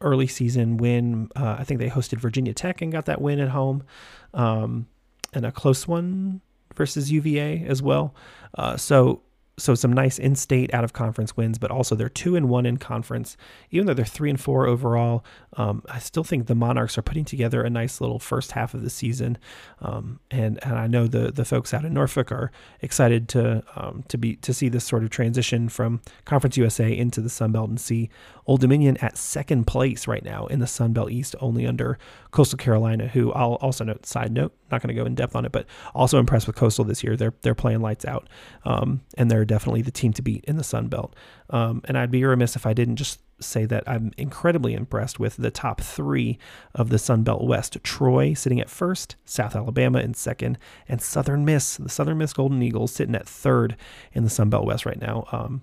[0.00, 1.28] early season win.
[1.36, 3.84] Uh, I think they hosted Virginia Tech and got that win at home,
[4.32, 4.86] um,
[5.34, 6.40] and a close one
[6.74, 8.14] versus UVA as well.
[8.56, 9.22] Uh, so
[9.56, 12.76] so some nice in-state out of conference wins, but also they're two and one in
[12.76, 13.36] conference.
[13.70, 15.24] Even though they're three and four overall,
[15.56, 18.82] um, I still think the Monarchs are putting together a nice little first half of
[18.82, 19.38] the season.
[19.80, 24.04] Um, and and I know the the folks out in Norfolk are excited to um,
[24.08, 27.68] to be to see this sort of transition from Conference USA into the Sun Belt
[27.68, 28.10] and see
[28.46, 31.98] Old Dominion at second place right now in the Sun Belt East, only under
[32.32, 34.04] Coastal Carolina, who I'll also note.
[34.04, 36.84] Side note, not going to go in depth on it, but also impressed with Coastal
[36.84, 37.16] this year.
[37.16, 38.28] They're they're playing lights out,
[38.64, 41.14] um, and they're definitely the team to beat in the Sun Belt.
[41.50, 45.36] Um, and I'd be remiss if I didn't just say that I'm incredibly impressed with
[45.36, 46.38] the top three
[46.74, 47.76] of the Sun Belt West.
[47.82, 52.62] Troy sitting at first, South Alabama in second, and Southern Miss, the Southern Miss Golden
[52.62, 53.76] Eagles, sitting at third
[54.12, 55.26] in the Sun Belt West right now.
[55.32, 55.62] Um,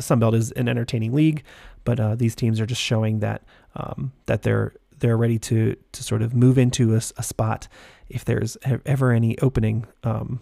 [0.00, 1.42] Sunbelt is an entertaining league,
[1.84, 3.42] but uh, these teams are just showing that
[3.76, 7.68] um, that they're they're ready to to sort of move into a, a spot
[8.08, 10.40] if there's ever any opening um,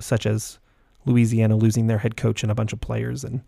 [0.00, 0.58] such as
[1.06, 3.42] Louisiana losing their head coach and a bunch of players and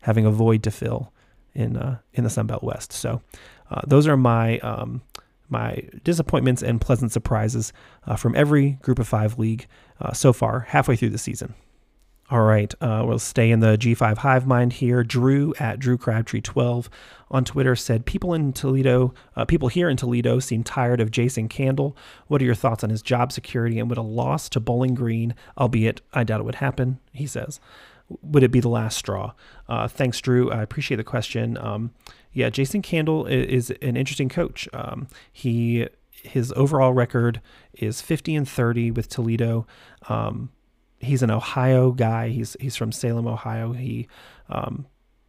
[0.00, 1.12] having a void to fill
[1.54, 2.92] in uh, in the Sun Belt West.
[2.92, 3.22] So
[3.70, 5.02] uh, those are my um,
[5.48, 7.72] my disappointments and pleasant surprises
[8.06, 9.66] uh, from every Group of Five league
[10.00, 11.54] uh, so far, halfway through the season.
[12.30, 15.04] All right, uh, we'll stay in the G5 hive mind here.
[15.04, 16.88] Drew at Drew Crabtree 12
[17.30, 21.48] on Twitter said, "People in Toledo, uh, people here in Toledo, seem tired of Jason
[21.48, 21.96] Candle.
[22.28, 25.34] What are your thoughts on his job security and would a loss to Bowling Green,
[25.58, 27.60] albeit I doubt it would happen?" He says,
[28.22, 29.32] "Would it be the last straw?"
[29.68, 30.50] Uh, thanks, Drew.
[30.50, 31.58] I appreciate the question.
[31.58, 31.90] Um,
[32.32, 34.68] yeah, Jason Candle is, is an interesting coach.
[34.72, 37.40] Um, he his overall record
[37.74, 39.66] is 50 and 30 with Toledo.
[40.08, 40.50] Um,
[41.02, 42.28] he's an Ohio guy.
[42.28, 43.72] He's he's from Salem, Ohio.
[43.72, 44.08] He
[44.48, 44.86] um,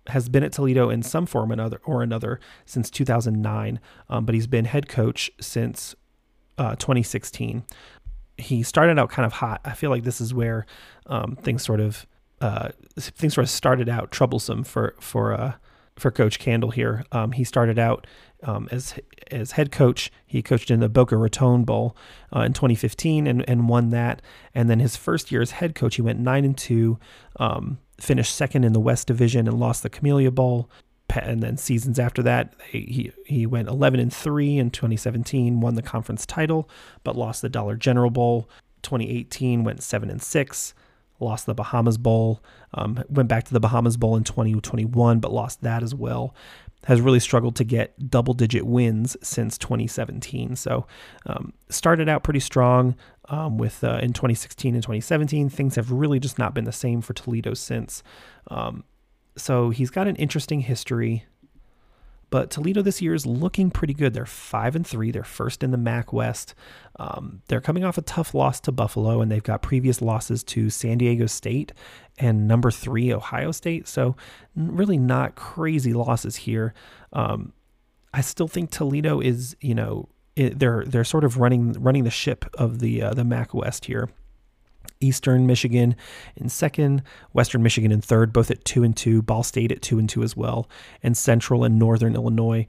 [0.08, 4.36] has been at Toledo in some form or another or another since 2009, um, but
[4.36, 5.96] he's been head coach since
[6.58, 7.64] uh, 2016.
[8.38, 9.62] He started out kind of hot.
[9.66, 10.66] I feel like this is where
[11.08, 12.06] um, things sort of
[12.42, 15.54] uh, things sort of started out troublesome for for uh,
[15.96, 17.04] for Coach Candle here.
[17.12, 18.08] Um, he started out
[18.44, 18.96] um, as
[19.32, 20.12] as head coach.
[20.26, 21.96] He coached in the Boca Raton Bowl
[22.36, 24.22] uh, in 2015 and, and won that.
[24.54, 27.00] And then his first year as head coach, he went nine and two,
[27.38, 30.70] um, finished second in the West Division, and lost the Camellia Bowl.
[31.10, 35.82] And then seasons after that, he he went 11 and three in 2017, won the
[35.82, 36.70] conference title,
[37.04, 38.50] but lost the Dollar General Bowl.
[38.82, 40.74] 2018 went seven and six
[41.20, 45.62] lost the Bahamas Bowl, um, went back to the Bahamas Bowl in 2021, but lost
[45.62, 46.36] that as well
[46.86, 50.56] has really struggled to get double digit wins since 2017.
[50.56, 50.86] So,
[51.26, 52.96] um, started out pretty strong
[53.30, 55.50] um, with uh, in 2016 and 2017.
[55.50, 58.04] Things have really just not been the same for Toledo since.
[58.50, 58.84] Um,
[59.36, 61.26] so, he's got an interesting history.
[62.34, 64.16] But Toledo this year is looking pretty good.
[64.16, 65.12] They're five and three.
[65.12, 66.56] They're first in the MAC West.
[66.96, 70.72] Um, they're coming off a tough loss to Buffalo, and they've got previous losses to
[70.72, 71.74] San Diego State
[72.18, 73.88] and number three Ohio State.
[73.88, 74.16] So
[74.56, 76.74] really not crazy losses here.
[77.12, 77.54] Um,
[78.14, 82.12] I still think Toledo is, you know, it, they're they're sort of running running the
[82.12, 84.10] ship of the uh, the MAC West here.
[85.00, 85.96] Eastern Michigan
[86.36, 90.00] in second, Western Michigan in third, both at two and two, Ball State at two
[90.00, 90.70] and two as well,
[91.02, 92.66] and Central and Northern Illinois,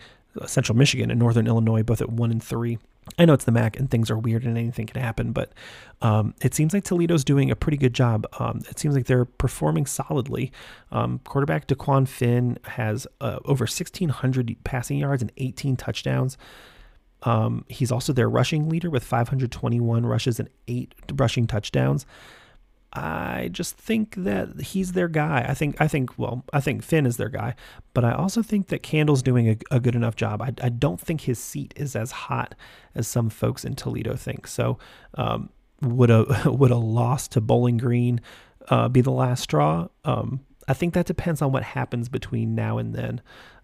[0.46, 2.78] Central Michigan and Northern Illinois both at one and three.
[3.18, 5.52] I know it's the MAC and things are weird and anything can happen, but
[6.00, 8.26] um, it seems like Toledo's doing a pretty good job.
[8.38, 10.52] Um, it seems like they're performing solidly.
[10.90, 16.38] Um, quarterback Dequan Finn has uh, over 1,600 passing yards and 18 touchdowns.
[17.24, 22.06] Um, he's also their rushing leader with 521 rushes and eight rushing touchdowns.
[22.94, 25.44] I just think that he's their guy.
[25.48, 27.56] I think I think well, I think Finn is their guy,
[27.92, 30.40] but I also think that Candle's doing a, a good enough job.
[30.40, 32.54] I, I, don't think his seat is as hot
[32.94, 34.46] as some folks in Toledo think.
[34.46, 34.78] So,
[35.14, 35.50] um,
[35.82, 38.20] would a would a loss to Bowling Green
[38.68, 39.88] uh, be the last straw?
[40.04, 43.20] Um, I think that depends on what happens between now and then.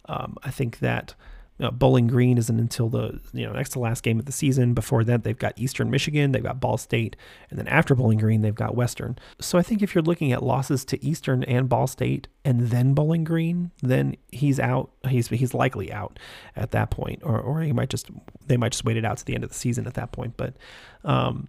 [0.06, 1.14] Um, I think that
[1.60, 4.74] uh, Bowling Green isn't until the you know next to last game of the season.
[4.74, 7.16] Before that, they've got Eastern Michigan, they've got Ball State,
[7.50, 9.18] and then after Bowling Green, they've got Western.
[9.40, 12.94] So I think if you're looking at losses to Eastern and Ball State and then
[12.94, 14.90] Bowling Green, then he's out.
[15.08, 16.18] He's he's likely out
[16.56, 18.08] at that point, or or he might just
[18.46, 20.36] they might just wait it out to the end of the season at that point.
[20.36, 20.54] But
[21.04, 21.48] um,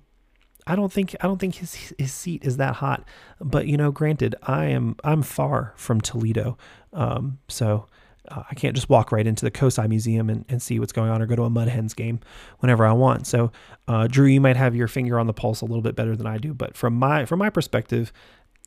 [0.67, 3.05] I don't think I don't think his his seat is that hot.
[3.39, 6.57] But you know, granted, I am I'm far from Toledo,
[6.93, 7.87] um, so
[8.29, 11.09] uh, I can't just walk right into the COSI Museum and, and see what's going
[11.09, 12.19] on or go to a Mud Hens game
[12.59, 13.27] whenever I want.
[13.27, 13.51] So,
[13.87, 16.27] uh, Drew, you might have your finger on the pulse a little bit better than
[16.27, 18.13] I do, but from my from my perspective,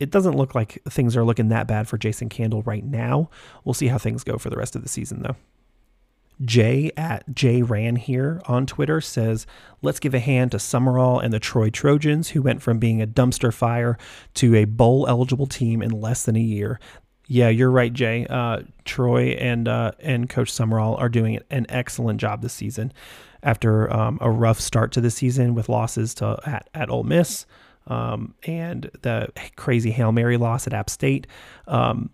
[0.00, 3.30] it doesn't look like things are looking that bad for Jason Candle right now.
[3.64, 5.36] We'll see how things go for the rest of the season, though.
[6.42, 9.46] Jay at Jay Ran here on Twitter says,
[9.82, 13.06] Let's give a hand to Sumrall and the Troy Trojans, who went from being a
[13.06, 13.96] dumpster fire
[14.34, 16.80] to a bowl eligible team in less than a year.
[17.26, 18.26] Yeah, you're right, Jay.
[18.28, 22.92] Uh, Troy and uh, and Coach Sumrall are doing an excellent job this season.
[23.42, 27.44] After um, a rough start to the season with losses to at, at Ole Miss
[27.86, 31.26] um, and the crazy hail mary loss at App State,
[31.66, 32.10] um,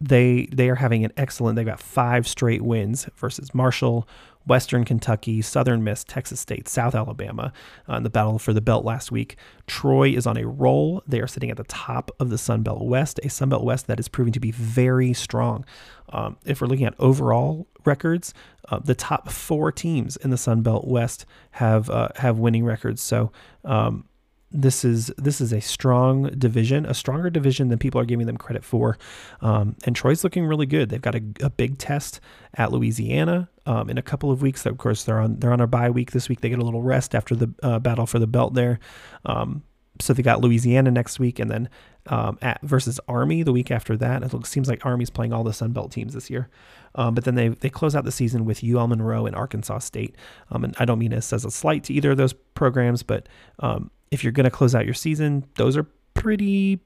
[0.00, 1.56] they they are having an excellent.
[1.56, 4.08] They've got five straight wins versus Marshall,
[4.48, 7.52] Western Kentucky, Southern Miss, Texas State, South Alabama
[7.88, 9.36] uh, in the battle for the belt last week.
[9.66, 11.02] Troy is on a roll.
[11.06, 13.86] They are sitting at the top of the Sun Belt West, a Sun Belt West
[13.86, 15.64] that is proving to be very strong.
[16.10, 18.32] Um, if we're looking at overall records,
[18.70, 23.02] uh, the top four teams in the Sun Belt West have uh, have winning records.
[23.02, 23.30] So
[23.64, 24.04] um,
[24.50, 28.36] this is this is a strong division, a stronger division than people are giving them
[28.36, 28.98] credit for.
[29.40, 30.88] Um, and Troy's looking really good.
[30.88, 32.20] They've got a, a big test
[32.54, 34.66] at Louisiana um, in a couple of weeks.
[34.66, 36.40] Of course, they're on they're on a bye week this week.
[36.40, 38.80] They get a little rest after the uh, battle for the belt there.
[39.26, 39.62] Um,
[40.00, 41.68] so they got Louisiana next week, and then
[42.06, 44.22] um, at versus Army the week after that.
[44.22, 46.48] It looks, seems like Army's playing all the Sun Belt teams this year.
[46.94, 50.16] Um, but then they they close out the season with UL Monroe and Arkansas State.
[50.50, 53.28] Um, and I don't mean this as a slight to either of those programs, but
[53.58, 56.80] um, if you're going to close out your season, those are pretty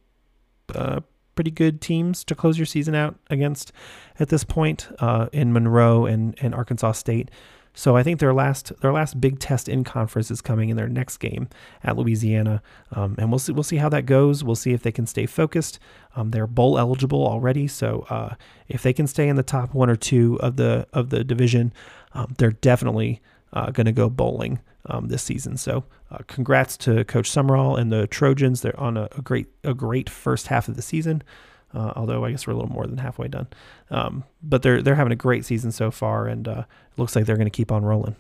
[0.75, 1.01] uh,
[1.35, 3.73] pretty good teams to close your season out against
[4.19, 7.31] at this point uh, in Monroe and, and Arkansas State.
[7.75, 10.89] So I think their last their last big test in conference is coming in their
[10.89, 11.49] next game
[11.83, 14.45] at Louisiana, um, and we'll see we'll see how that goes.
[14.45, 15.79] We'll see if they can stay focused.
[16.15, 18.35] Um, they're bowl eligible already, so uh,
[18.69, 21.73] if they can stay in the top one or two of the of the division,
[22.13, 23.23] um, they're definitely
[23.55, 25.57] uh, going to go bowling um, this season.
[25.57, 28.61] So, uh, congrats to Coach Sumrall and the Trojans.
[28.63, 31.23] They're on a, a great a great first half of the season.
[31.75, 33.47] Uh, although I guess we're a little more than halfway done,
[33.91, 37.25] um, but they're they're having a great season so far, and uh, it looks like
[37.25, 38.15] they're going to keep on rolling.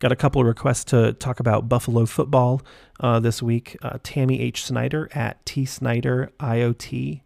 [0.00, 2.62] Got a couple of requests to talk about Buffalo football
[2.98, 3.76] uh, this week.
[3.80, 4.64] Uh, Tammy H.
[4.64, 7.20] Snyder at T Snyder IoT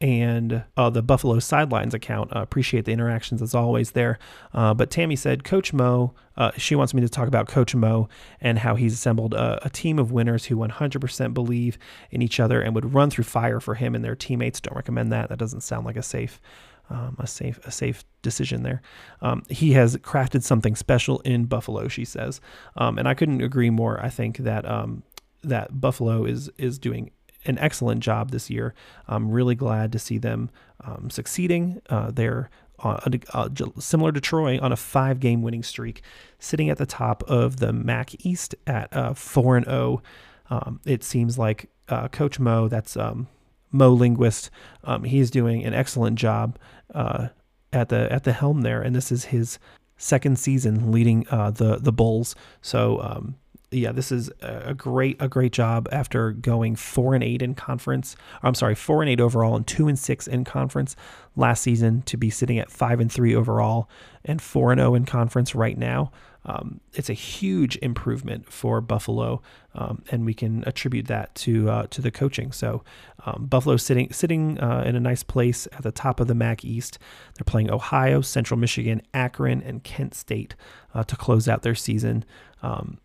[0.00, 2.34] and uh, the Buffalo Sidelines account.
[2.34, 4.18] Uh, appreciate the interactions as always there.
[4.54, 8.08] Uh, but Tammy said, Coach Mo, uh, she wants me to talk about Coach Mo
[8.40, 11.76] and how he's assembled a, a, team of winners who 100% believe
[12.10, 14.60] in each other and would run through fire for him and their teammates.
[14.60, 15.28] Don't recommend that.
[15.28, 16.40] That doesn't sound like a safe.
[16.88, 18.82] Um, a safe a safe decision there.
[19.22, 22.40] Um, he has crafted something special in Buffalo, she says,
[22.76, 24.04] um, and I couldn't agree more.
[24.04, 25.04] I think that um,
[25.44, 27.12] that Buffalo is is doing
[27.44, 28.74] an excellent job this year.
[29.08, 30.50] I'm really glad to see them
[30.84, 31.80] um, succeeding.
[31.88, 32.50] Uh, they're
[32.82, 33.00] uh,
[33.34, 33.48] uh,
[33.78, 36.02] similar to Troy on a five game winning streak,
[36.38, 40.02] sitting at the top of the MAC East at uh, 4 and 0.
[40.48, 43.28] Um, it seems like uh, Coach Mo, that's um,
[43.70, 44.50] Mo Linguist,
[44.84, 46.58] um, he's doing an excellent job
[46.94, 47.28] uh,
[47.72, 49.58] at the at the helm there, and this is his
[49.96, 52.34] second season leading uh, the the Bulls.
[52.62, 53.36] So um,
[53.72, 58.16] yeah, this is a great a great job after going four and eight in conference.
[58.42, 60.96] I'm sorry, four and eight overall and two and six in conference
[61.36, 63.88] last season to be sitting at five and three overall
[64.24, 66.10] and four and zero oh in conference right now.
[66.44, 69.42] Um, it's a huge improvement for Buffalo,
[69.74, 72.50] um, and we can attribute that to uh, to the coaching.
[72.50, 72.82] So
[73.24, 76.64] um, Buffalo sitting sitting uh, in a nice place at the top of the MAC
[76.64, 76.98] East.
[77.34, 80.56] They're playing Ohio, Central Michigan, Akron, and Kent State
[80.92, 82.24] uh, to close out their season.
[82.62, 82.98] Um,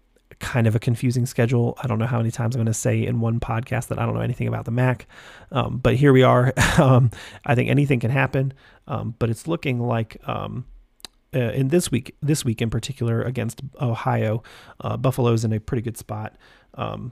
[0.45, 1.75] kind of a confusing schedule.
[1.81, 4.05] I don't know how many times I'm going to say in one podcast that I
[4.05, 5.07] don't know anything about the MAC,
[5.51, 6.53] um, but here we are.
[6.77, 7.09] um,
[7.45, 8.53] I think anything can happen,
[8.87, 10.65] um, but it's looking like um,
[11.33, 14.43] uh, in this week, this week in particular against Ohio,
[14.81, 16.35] uh, Buffalo's in a pretty good spot.
[16.75, 17.11] Um,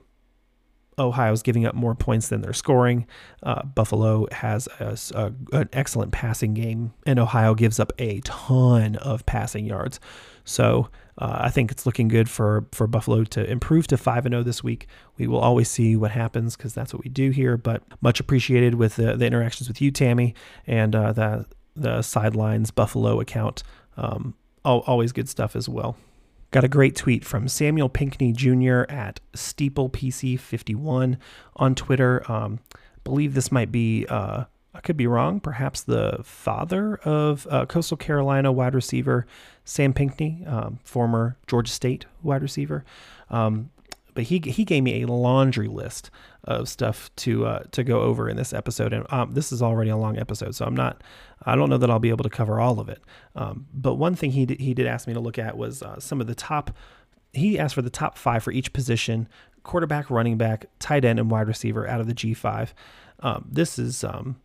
[0.97, 3.07] Ohio's giving up more points than they're scoring.
[3.41, 8.95] Uh, Buffalo has a, a, an excellent passing game, and Ohio gives up a ton
[8.97, 9.99] of passing yards.
[10.45, 14.33] So uh, I think it's looking good for for Buffalo to improve to five and
[14.33, 14.87] zero oh this week.
[15.17, 17.57] We will always see what happens because that's what we do here.
[17.57, 20.33] But much appreciated with the, the interactions with you, Tammy,
[20.67, 23.63] and uh, the the sidelines Buffalo account.
[23.97, 25.97] Um, always good stuff as well.
[26.53, 28.83] Got a great tweet from Samuel Pinkney Jr.
[28.87, 31.17] at SteeplePC51
[31.55, 32.31] on Twitter.
[32.31, 32.59] Um,
[33.03, 37.97] believe this might be uh, I could be wrong, perhaps the father of uh, Coastal
[37.97, 39.25] Carolina wide receiver
[39.65, 42.85] Sam Pinkney, um, former Georgia State wide receiver.
[43.31, 43.71] Um,
[44.13, 46.09] but he he gave me a laundry list
[46.43, 49.89] of stuff to uh, to go over in this episode, and um, this is already
[49.89, 51.01] a long episode, so I'm not
[51.45, 53.01] I don't know that I'll be able to cover all of it.
[53.35, 55.99] Um, but one thing he did, he did ask me to look at was uh,
[55.99, 56.71] some of the top.
[57.33, 59.27] He asked for the top five for each position:
[59.63, 62.69] quarterback, running back, tight end, and wide receiver out of the G5.
[63.19, 64.37] Um, this is um,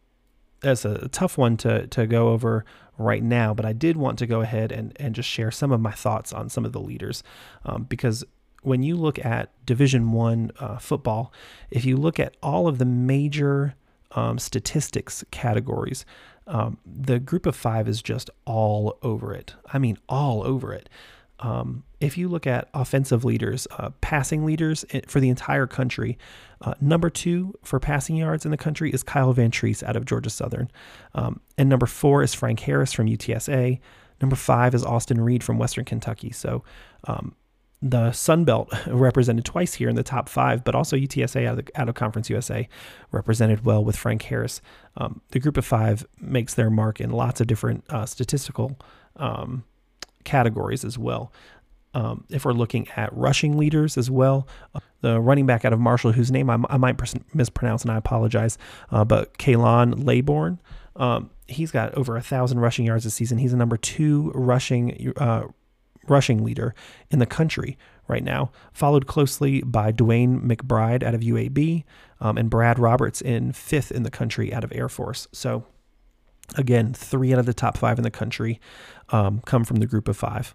[0.61, 2.65] that's a tough one to to go over
[2.97, 5.81] right now, but I did want to go ahead and and just share some of
[5.81, 7.23] my thoughts on some of the leaders,
[7.65, 8.25] um, because
[8.63, 11.33] when you look at Division One uh, football,
[11.71, 13.75] if you look at all of the major
[14.13, 16.05] um, statistics categories,
[16.47, 19.55] um, the group of five is just all over it.
[19.73, 20.89] I mean, all over it.
[21.41, 26.19] Um, if you look at offensive leaders, uh, passing leaders eh, for the entire country,
[26.63, 30.31] uh, number two for passing yards in the country is Kyle Vantrease out of Georgia
[30.31, 30.71] Southern.
[31.15, 33.79] Um, and number four is Frank Harris from UTSA.
[34.21, 36.33] Number five is Austin Reed from Western Kentucky.
[36.33, 36.65] So
[37.05, 37.35] um,
[37.81, 41.69] the Sun Belt represented twice here in the top five, but also UTSA out of,
[41.75, 42.69] out of Conference USA
[43.13, 44.61] represented well with Frank Harris.
[44.97, 48.79] Um, the group of five makes their mark in lots of different uh, statistical
[49.17, 49.65] um,
[50.25, 51.33] categories as well.
[51.95, 55.81] Um, if we're looking at rushing leaders as well, uh, the running back out of
[55.81, 57.01] Marshall, whose name I, might
[57.35, 58.59] mispronounce and I apologize,
[58.91, 60.61] uh, but Khalan Laborn,
[60.97, 63.39] um, he's got over a thousand rushing yards this season.
[63.39, 65.45] He's a number two rushing uh,
[66.11, 66.75] rushing leader
[67.11, 71.85] in the country right now, followed closely by DeWayne McBride out of UAB
[72.21, 75.29] um, and Brad Roberts in fifth in the country out of Air Force.
[75.33, 75.65] So,
[76.57, 78.61] again, three out of the top five in the country
[79.11, 80.55] um, come from the group of five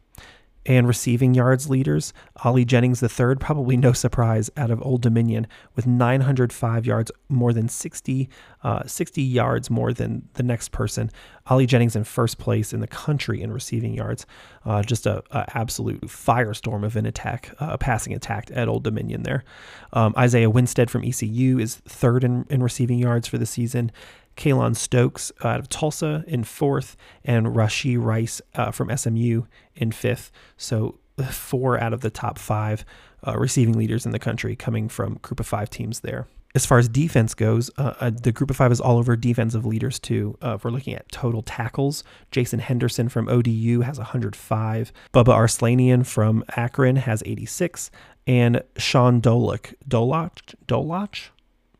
[0.66, 2.14] and receiving yards leaders.
[2.44, 7.68] Ali Jennings III, probably no surprise, out of Old Dominion with 905 yards, more than
[7.68, 8.30] 60,
[8.64, 11.12] uh, 60 yards more than the next person.
[11.48, 14.26] Ali Jennings in first place in the country in receiving yards.
[14.66, 15.22] Uh, just a,
[15.56, 19.44] absolute firestorm of an attack, uh, a passing attack at Old Dominion there.
[19.92, 23.92] Um, Isaiah Winstead from ECU is third in, in receiving yards for the season.
[24.36, 29.44] Keylon Stokes out of Tulsa in fourth, and Rashee Rice uh, from SMU
[29.76, 30.32] in fifth.
[30.58, 31.00] So
[31.32, 32.86] four out of the top five
[33.26, 36.28] uh, receiving leaders in the country coming from group of five teams there.
[36.56, 39.66] As far as defense goes, uh, uh the group of five is all over defensive
[39.66, 40.38] leaders too.
[40.44, 44.94] Uh, if we're looking at total tackles, Jason Henderson from ODU has 105.
[45.14, 47.90] Bubba Arslanian from Akron has 86.
[48.26, 51.30] And Sean Dolac, Dolac, Dolac,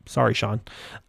[0.06, 0.60] sorry, Sean.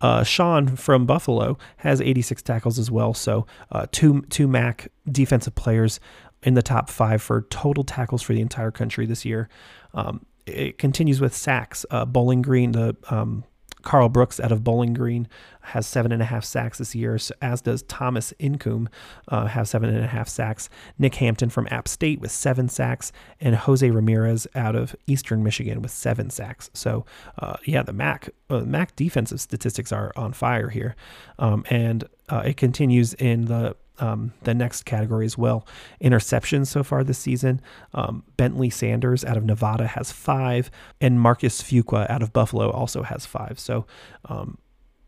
[0.01, 3.13] Uh, Sean from Buffalo has 86 tackles as well.
[3.13, 5.99] So uh, two two MAC defensive players
[6.43, 9.49] in the top five for total tackles for the entire country this year.
[9.93, 11.85] Um, it continues with sacks.
[11.89, 13.43] Uh, Bowling Green, the um,
[13.85, 15.29] Karl Brooks out of Bowling Green
[15.61, 18.87] has seven and a half sacks this year, as does Thomas Incoom,
[19.29, 20.69] uh, have seven and a half sacks.
[20.99, 25.81] Nick Hampton from App State with seven sacks, and Jose Ramirez out of Eastern Michigan
[25.81, 26.69] with seven sacks.
[26.73, 27.05] So,
[27.39, 30.95] uh, yeah, the MAC uh, MAC defensive statistics are on fire here,
[31.39, 35.67] um, and uh, it continues in the um, the next category as well.
[36.01, 37.61] Interceptions so far this season.
[37.93, 40.69] Um, Bentley Sanders out of Nevada has five,
[41.01, 43.59] and Marcus Fuqua out of Buffalo also has five.
[43.59, 43.85] So,
[44.25, 44.57] um,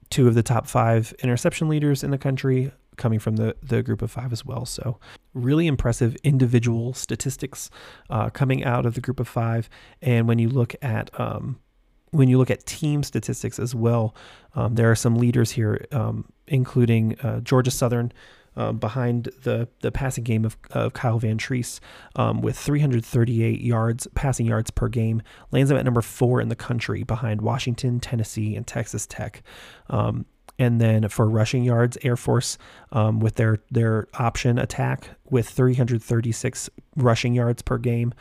[0.10, 4.02] two of the top five interception leaders in the country coming from the, the group
[4.02, 4.66] of five as well.
[4.66, 5.00] So,
[5.34, 7.70] really impressive individual statistics
[8.10, 9.70] uh, coming out of the group of five.
[10.02, 11.60] And when you look at um,
[12.12, 14.16] when you look at team statistics as well,
[14.56, 18.12] um, there are some leaders here, um, including uh, Georgia Southern,
[18.58, 21.80] uh, behind the the passing game of, of Kyle Vantrease
[22.16, 26.56] um, with 338 yards passing yards per game, lands him at number four in the
[26.56, 29.44] country behind Washington, Tennessee, and Texas Tech.
[29.90, 30.26] Um,
[30.60, 32.58] and then for rushing yards, Air Force
[32.92, 38.14] um, with their their option attack with 336 rushing yards per game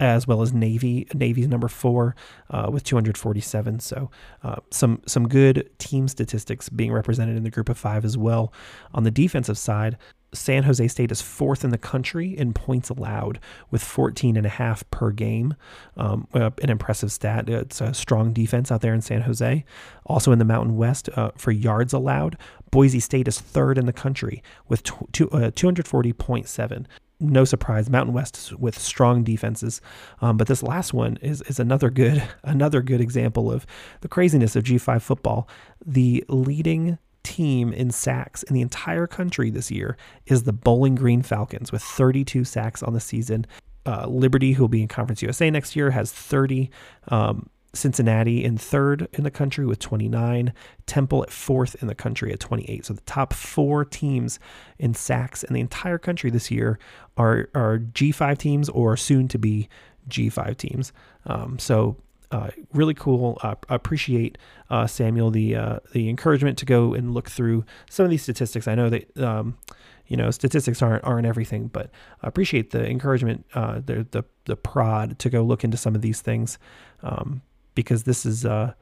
[0.00, 1.06] as well as Navy.
[1.14, 2.16] Navy's number four
[2.48, 3.78] uh, with 247.
[3.80, 4.10] So
[4.42, 8.52] uh, some some good team statistics being represented in the group of five as well.
[8.94, 9.98] On the defensive side,
[10.32, 13.40] San Jose State is fourth in the country in points allowed
[13.70, 15.54] with 14 and a half per game.
[15.96, 17.48] Um, uh, an impressive stat.
[17.48, 19.64] It's a strong defense out there in San Jose.
[20.06, 22.36] Also in the Mountain West uh, for yards allowed,
[22.70, 26.86] Boise State is third in the country with two, uh, 240.7
[27.20, 29.80] no surprise, Mountain West with strong defenses.
[30.20, 33.66] Um, but this last one is is another good another good example of
[34.00, 35.48] the craziness of G5 football.
[35.84, 39.96] The leading team in sacks in the entire country this year
[40.26, 43.46] is the Bowling Green Falcons with 32 sacks on the season.
[43.86, 46.70] Uh, Liberty, who will be in Conference USA next year, has 30.
[47.08, 50.52] Um, Cincinnati in third in the country with 29,
[50.86, 52.86] Temple at fourth in the country at 28.
[52.86, 54.38] So the top four teams
[54.78, 56.78] in sacks in the entire country this year
[57.16, 59.68] are, are G5 teams or soon to be
[60.08, 60.92] G5 teams.
[61.26, 61.96] Um, so
[62.32, 63.38] uh, really cool.
[63.42, 64.38] Uh, appreciate
[64.70, 68.68] uh, Samuel the uh, the encouragement to go and look through some of these statistics.
[68.68, 69.58] I know that um,
[70.06, 71.90] you know statistics aren't aren't everything, but
[72.22, 76.02] I appreciate the encouragement, uh, the the the prod to go look into some of
[76.02, 76.58] these things.
[77.02, 77.42] Um,
[77.74, 78.74] because this is uh,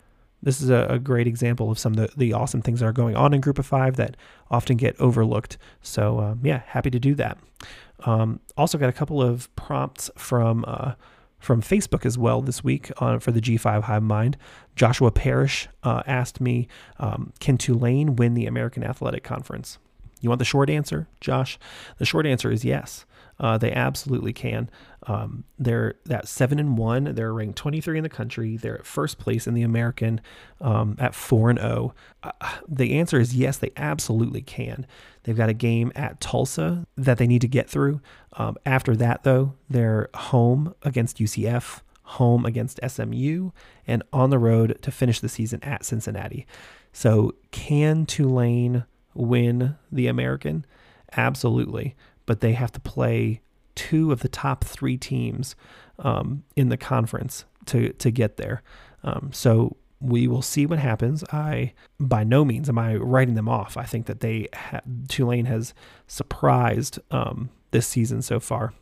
[0.42, 2.92] this is a, a, great example of some of the, the awesome things that are
[2.92, 4.16] going on in Group of Five that
[4.50, 5.58] often get overlooked.
[5.82, 7.38] So um, yeah, happy to do that.
[8.04, 10.92] Um, also got a couple of prompts from uh,
[11.38, 14.36] from Facebook as well this week on, for the G5 Hive Mind.
[14.74, 16.68] Joshua Parrish uh, asked me,
[16.98, 19.78] um, "Can Tulane win the American Athletic Conference?"
[20.20, 21.58] You want the short answer, Josh?
[21.98, 23.04] The short answer is yes.
[23.40, 24.68] Uh, they absolutely can.
[25.06, 27.04] Um, they're that seven and one.
[27.14, 28.56] They're ranked 23 in the country.
[28.56, 30.20] They're at first place in the American
[30.60, 31.94] um, at four and zero.
[32.22, 32.30] Oh.
[32.40, 33.58] Uh, the answer is yes.
[33.58, 34.86] They absolutely can.
[35.22, 38.00] They've got a game at Tulsa that they need to get through.
[38.34, 43.50] Um, after that, though, they're home against UCF, home against SMU,
[43.86, 46.46] and on the road to finish the season at Cincinnati.
[46.92, 48.84] So, can Tulane
[49.14, 50.66] win the American?
[51.16, 51.94] Absolutely
[52.28, 53.40] but they have to play
[53.74, 55.56] two of the top three teams
[55.98, 58.62] um, in the conference to to get there.
[59.02, 61.24] Um, so we will see what happens.
[61.32, 63.78] I by no means am I writing them off.
[63.78, 65.72] I think that they ha- Tulane has
[66.06, 68.74] surprised um, this season so far.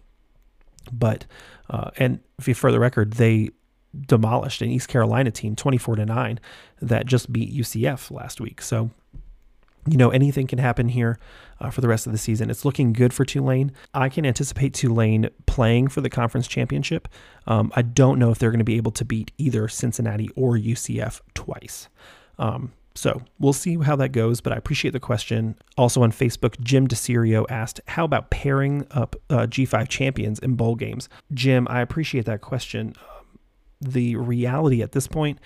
[0.92, 1.24] But
[1.70, 3.50] uh, and for the record, they
[4.08, 6.40] demolished an East Carolina team 24 to 9
[6.82, 8.60] that just beat UCF last week.
[8.60, 8.90] So
[9.86, 11.18] you know, anything can happen here
[11.60, 12.50] uh, for the rest of the season.
[12.50, 13.72] It's looking good for Tulane.
[13.94, 17.08] I can anticipate Tulane playing for the conference championship.
[17.46, 20.56] Um, I don't know if they're going to be able to beat either Cincinnati or
[20.56, 21.88] UCF twice.
[22.38, 25.56] Um, so we'll see how that goes, but I appreciate the question.
[25.76, 30.76] Also on Facebook, Jim DeSirio asked, How about pairing up uh, G5 champions in bowl
[30.76, 31.08] games?
[31.32, 32.94] Jim, I appreciate that question.
[32.98, 33.38] Um,
[33.80, 35.38] the reality at this point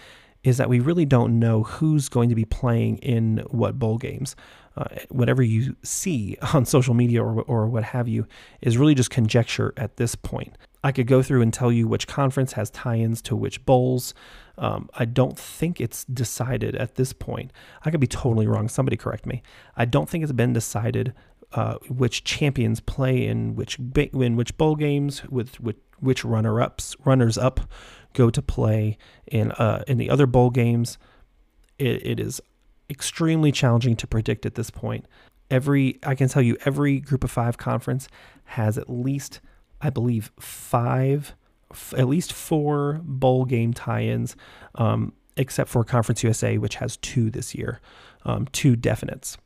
[0.43, 4.37] is that we really don't know who's going to be playing in what bowl games.
[4.77, 8.27] Uh, whatever you see on social media or, or what have you
[8.63, 10.57] is really just conjecture at this point.
[10.83, 14.15] I could go through and tell you which conference has tie ins to which bowls.
[14.57, 17.53] Um, I don't think it's decided at this point.
[17.85, 18.69] I could be totally wrong.
[18.69, 19.43] Somebody correct me.
[19.77, 21.13] I don't think it's been decided
[21.53, 26.97] uh, which champions play in which in which bowl games with, with which runner ups
[27.05, 27.61] runners up
[28.13, 30.99] go to play in uh, in the other bowl games.
[31.79, 32.41] It, it is
[32.89, 35.07] extremely challenging to predict at this point.
[35.51, 38.09] Every I can tell you every group of five conference
[38.45, 39.41] has at least
[39.81, 41.35] I believe five,
[41.71, 44.37] f- at least four bowl game tie-ins,
[44.75, 47.81] um, except for Conference USA, which has two this year,
[48.25, 49.37] um, two definites.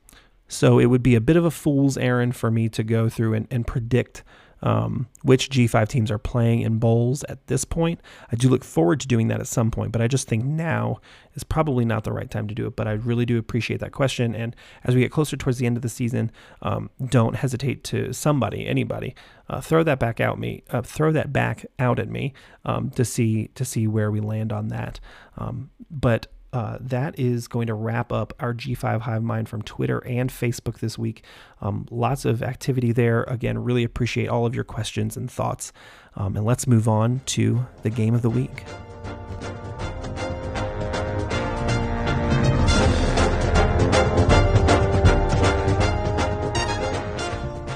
[0.48, 3.34] So it would be a bit of a fool's errand for me to go through
[3.34, 4.24] and, and predict
[4.64, 8.00] um, which G5 teams are playing in bowls at this point.
[8.32, 11.00] I do look forward to doing that at some point, but I just think now
[11.34, 12.74] is probably not the right time to do it.
[12.74, 14.34] But I really do appreciate that question.
[14.34, 18.14] And as we get closer towards the end of the season, um, don't hesitate to
[18.14, 19.14] somebody, anybody,
[19.50, 22.32] uh, throw that back out me, uh, throw that back out at me
[22.64, 24.98] um, to see to see where we land on that.
[25.36, 29.98] Um, but uh, that is going to wrap up our G5 Hive Mind from Twitter
[30.06, 31.24] and Facebook this week.
[31.60, 33.24] Um, lots of activity there.
[33.24, 35.72] Again, really appreciate all of your questions and thoughts.
[36.14, 38.62] Um, and let's move on to the game of the week.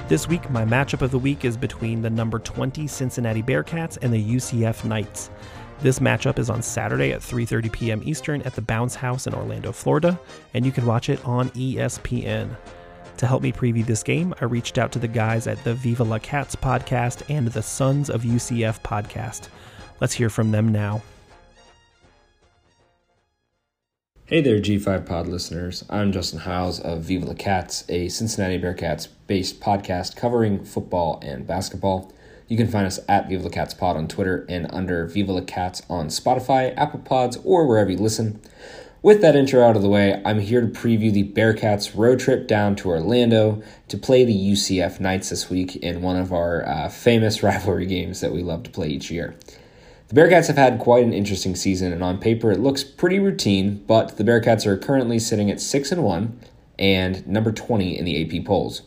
[0.09, 4.12] This week, my matchup of the week is between the number 20 Cincinnati Bearcats and
[4.12, 5.31] the UCF Knights.
[5.81, 8.03] This matchup is on Saturday at 3:30 p.m.
[8.05, 10.18] Eastern at the Bounce House in Orlando, Florida,
[10.53, 12.57] and you can watch it on ESPN.
[13.18, 16.03] To help me preview this game, I reached out to the guys at the Viva
[16.03, 19.51] La Cats podcast and the Sons of UCF podcast.
[20.01, 21.01] Let's hear from them now.
[24.26, 25.85] Hey there, G5 Pod listeners.
[25.89, 31.47] I'm Justin Hiles of Viva La Cats, a Cincinnati Bearcats based podcast covering football and
[31.47, 32.12] basketball.
[32.49, 35.43] You can find us at Viva La Cats Pod on Twitter and under Viva La
[35.43, 38.41] Cats on Spotify, Apple Pods, or wherever you listen.
[39.03, 42.49] With that intro out of the way, I'm here to preview the Bearcats road trip
[42.49, 46.89] down to Orlando to play the UCF Knights this week in one of our uh,
[46.89, 49.37] famous rivalry games that we love to play each year.
[50.09, 53.85] The Bearcats have had quite an interesting season, and on paper it looks pretty routine,
[53.87, 56.41] but the Bearcats are currently sitting at 6 and 1
[56.79, 58.83] and number 20 in the AP polls.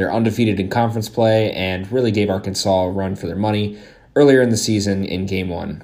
[0.00, 3.78] They're undefeated in conference play and really gave Arkansas a run for their money
[4.16, 5.82] earlier in the season in game one.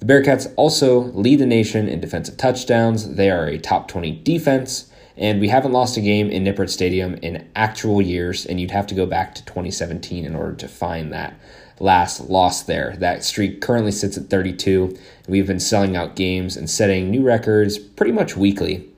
[0.00, 3.14] The Bearcats also lead the nation in defensive touchdowns.
[3.14, 7.14] They are a top 20 defense, and we haven't lost a game in Nippert Stadium
[7.22, 11.12] in actual years, and you'd have to go back to 2017 in order to find
[11.12, 11.38] that
[11.78, 12.96] last loss there.
[12.98, 14.98] That streak currently sits at 32.
[15.28, 18.88] We've been selling out games and setting new records pretty much weekly.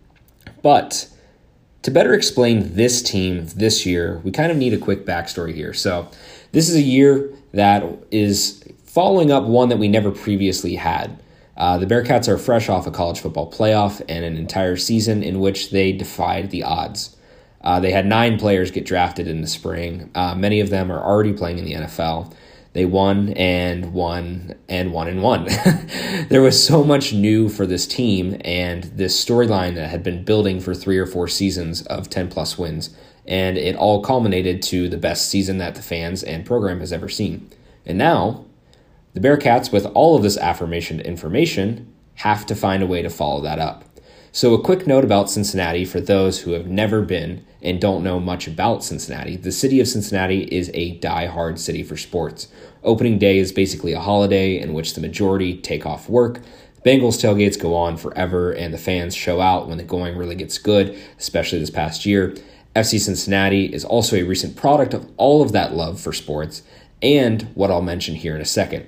[0.62, 1.06] But
[1.88, 5.72] to better explain this team this year, we kind of need a quick backstory here.
[5.72, 6.10] So,
[6.52, 11.18] this is a year that is following up one that we never previously had.
[11.56, 15.40] Uh, the Bearcats are fresh off a college football playoff and an entire season in
[15.40, 17.16] which they defied the odds.
[17.62, 20.10] Uh, they had nine players get drafted in the spring.
[20.14, 22.34] Uh, many of them are already playing in the NFL.
[22.74, 25.44] They won and won and won and won.
[26.28, 30.60] there was so much new for this team and this storyline that had been building
[30.60, 32.90] for three or four seasons of 10 plus wins.
[33.26, 37.08] And it all culminated to the best season that the fans and program has ever
[37.08, 37.50] seen.
[37.84, 38.44] And now,
[39.14, 43.40] the Bearcats, with all of this affirmation information, have to find a way to follow
[43.42, 43.84] that up.
[44.30, 48.20] So, a quick note about Cincinnati for those who have never been and don't know
[48.20, 49.36] much about Cincinnati.
[49.36, 52.48] The city of Cincinnati is a die-hard city for sports.
[52.84, 56.40] Opening day is basically a holiday in which the majority take off work.
[56.84, 60.58] Bengals tailgates go on forever, and the fans show out when the going really gets
[60.58, 62.36] good, especially this past year.
[62.76, 66.62] FC Cincinnati is also a recent product of all of that love for sports,
[67.02, 68.86] and what I'll mention here in a second.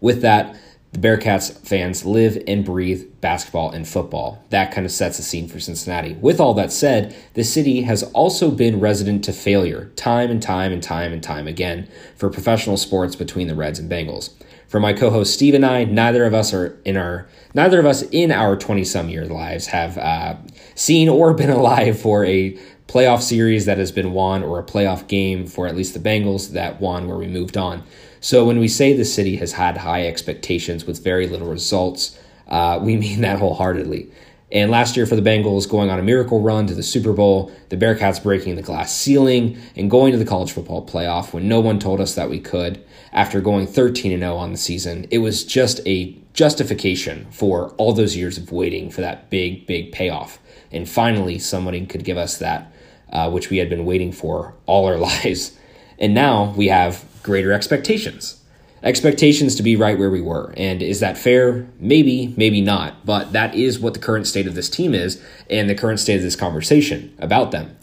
[0.00, 0.54] With that,
[0.94, 4.44] The Bearcats fans live and breathe basketball and football.
[4.50, 6.14] That kind of sets the scene for Cincinnati.
[6.14, 10.70] With all that said, the city has also been resident to failure time and time
[10.70, 14.30] and time and time again for professional sports between the Reds and Bengals.
[14.68, 18.02] For my co-host Steve and I, neither of us are in our neither of us
[18.12, 20.36] in our 20 some year lives have uh,
[20.76, 25.08] seen or been alive for a playoff series that has been won or a playoff
[25.08, 27.82] game for at least the Bengals that won where we moved on.
[28.24, 32.18] So when we say the city has had high expectations with very little results,
[32.48, 34.10] uh, we mean that wholeheartedly.
[34.50, 37.52] And last year for the Bengals, going on a miracle run to the Super Bowl,
[37.68, 41.60] the Bearcats breaking the glass ceiling and going to the college football playoff when no
[41.60, 45.06] one told us that we could after going 13 0 on the season.
[45.10, 49.92] It was just a justification for all those years of waiting for that big, big
[49.92, 50.38] payoff.
[50.72, 52.72] And finally, somebody could give us that,
[53.12, 55.58] uh, which we had been waiting for all our lives.
[55.98, 58.40] And now we have greater expectations.
[58.84, 60.52] Expectations to be right where we were.
[60.58, 61.66] And is that fair?
[61.80, 63.04] Maybe, maybe not.
[63.04, 65.20] But that is what the current state of this team is
[65.50, 67.76] and the current state of this conversation about them.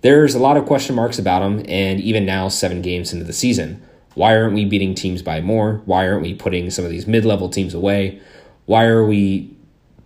[0.00, 3.32] There's a lot of question marks about them, and even now, seven games into the
[3.32, 3.82] season.
[4.14, 5.82] Why aren't we beating teams by more?
[5.84, 8.20] Why aren't we putting some of these mid level teams away?
[8.64, 9.54] Why are we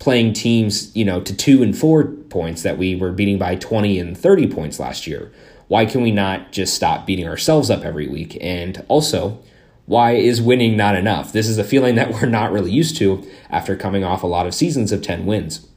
[0.00, 4.00] playing teams, you know, to two and four points that we were beating by 20
[4.00, 5.30] and 30 points last year?
[5.70, 8.36] Why can we not just stop beating ourselves up every week?
[8.40, 9.40] And also,
[9.86, 11.32] why is winning not enough?
[11.32, 14.48] This is a feeling that we're not really used to after coming off a lot
[14.48, 15.68] of seasons of 10 wins.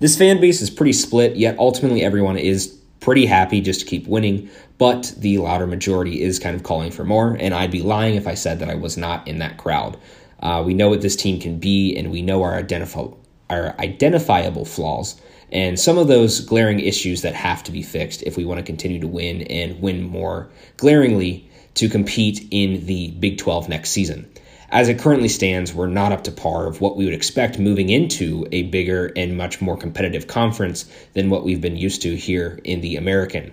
[0.00, 4.08] This fan base is pretty split, yet ultimately everyone is pretty happy just to keep
[4.08, 8.16] winning, but the louder majority is kind of calling for more, and I'd be lying
[8.16, 9.96] if I said that I was not in that crowd.
[10.40, 13.16] Uh, we know what this team can be, and we know our, identif-
[13.48, 15.20] our identifiable flaws
[15.52, 18.64] and some of those glaring issues that have to be fixed if we want to
[18.64, 24.30] continue to win and win more glaringly to compete in the Big 12 next season.
[24.70, 27.90] As it currently stands, we're not up to par of what we would expect moving
[27.90, 32.58] into a bigger and much more competitive conference than what we've been used to here
[32.64, 33.52] in the American.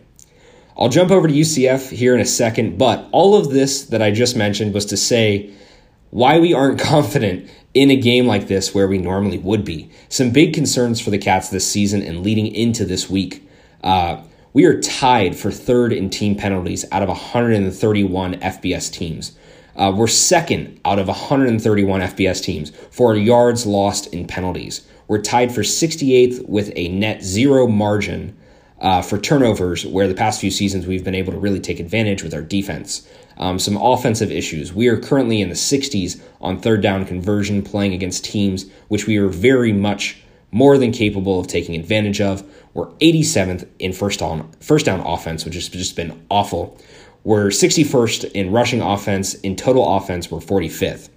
[0.77, 4.09] I'll jump over to UCF here in a second, but all of this that I
[4.09, 5.51] just mentioned was to say
[6.09, 9.89] why we aren't confident in a game like this where we normally would be.
[10.09, 13.47] Some big concerns for the Cats this season and leading into this week.
[13.83, 19.37] Uh, we are tied for third in team penalties out of 131 FBS teams.
[19.75, 24.85] Uh, we're second out of 131 FBS teams for yards lost in penalties.
[25.07, 28.37] We're tied for 68th with a net zero margin
[28.81, 32.23] uh, for turnovers, where the past few seasons we've been able to really take advantage
[32.23, 33.07] with our defense.
[33.37, 34.73] Um, some offensive issues.
[34.73, 39.17] We are currently in the 60s on third down conversion, playing against teams which we
[39.17, 40.21] are very much
[40.51, 42.43] more than capable of taking advantage of.
[42.73, 46.77] We're 87th in first down, first down offense, which has just been awful.
[47.23, 49.35] We're 61st in rushing offense.
[49.35, 51.09] In total offense, we're 45th.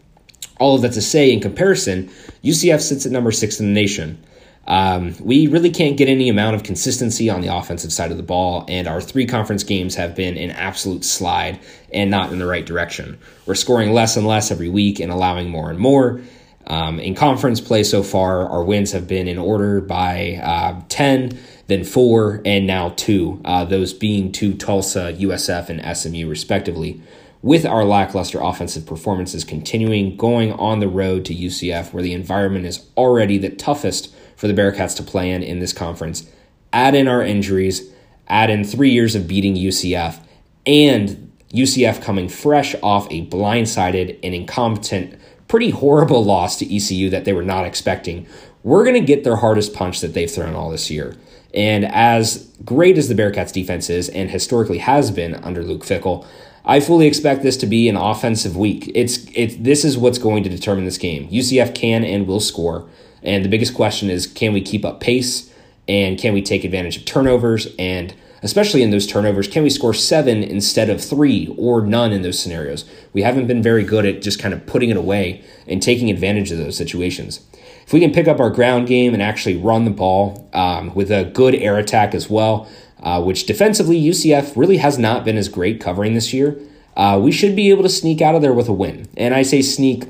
[0.60, 2.08] All of that to say, in comparison,
[2.44, 4.22] UCF sits at number six in the nation.
[4.66, 8.22] Um, we really can't get any amount of consistency on the offensive side of the
[8.22, 11.60] ball, and our three conference games have been an absolute slide
[11.92, 13.18] and not in the right direction.
[13.46, 16.22] We're scoring less and less every week and allowing more and more.
[16.66, 21.38] Um, in conference play so far, our wins have been in order by uh, 10,
[21.66, 27.02] then 4, and now 2, uh, those being to Tulsa, USF, and SMU, respectively.
[27.42, 32.64] With our lackluster offensive performances continuing, going on the road to UCF, where the environment
[32.64, 36.30] is already the toughest for the Bearcats to play in in this conference.
[36.70, 37.90] Add in our injuries,
[38.28, 40.20] add in three years of beating UCF,
[40.66, 45.18] and UCF coming fresh off a blindsided and incompetent,
[45.48, 48.26] pretty horrible loss to ECU that they were not expecting.
[48.62, 51.16] We're going to get their hardest punch that they've thrown all this year.
[51.54, 56.26] And as great as the Bearcats defense is and historically has been under Luke Fickell,
[56.66, 58.92] I fully expect this to be an offensive week.
[58.94, 61.30] It's it's this is what's going to determine this game.
[61.30, 62.86] UCF can and will score.
[63.24, 65.52] And the biggest question is can we keep up pace
[65.88, 67.68] and can we take advantage of turnovers?
[67.78, 72.22] And especially in those turnovers, can we score seven instead of three or none in
[72.22, 72.84] those scenarios?
[73.12, 76.52] We haven't been very good at just kind of putting it away and taking advantage
[76.52, 77.40] of those situations.
[77.86, 81.10] If we can pick up our ground game and actually run the ball um, with
[81.10, 82.68] a good air attack as well,
[83.02, 86.58] uh, which defensively UCF really has not been as great covering this year,
[86.96, 89.06] uh, we should be able to sneak out of there with a win.
[89.16, 90.06] And I say sneak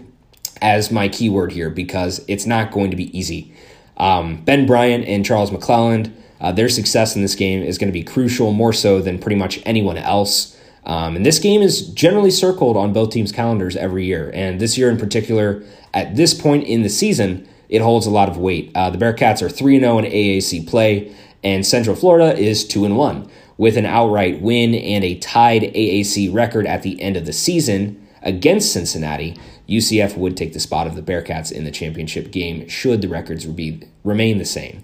[0.64, 3.54] as my keyword here because it's not going to be easy.
[3.98, 6.10] Um, ben Bryant and Charles McClelland,
[6.40, 9.36] uh, their success in this game is going to be crucial, more so than pretty
[9.36, 10.58] much anyone else.
[10.86, 14.30] Um, and this game is generally circled on both teams' calendars every year.
[14.32, 15.62] And this year in particular,
[15.92, 18.72] at this point in the season, it holds a lot of weight.
[18.74, 23.30] Uh, the Bearcats are 3 0 in AAC play, and Central Florida is 2 1,
[23.58, 28.00] with an outright win and a tied AAC record at the end of the season
[28.22, 29.36] against Cincinnati
[29.68, 33.46] UCF would take the spot of the Bearcats in the championship game should the records
[33.46, 34.82] be, remain the same.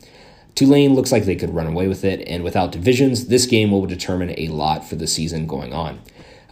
[0.54, 3.86] Tulane looks like they could run away with it, and without divisions, this game will
[3.86, 6.00] determine a lot for the season going on.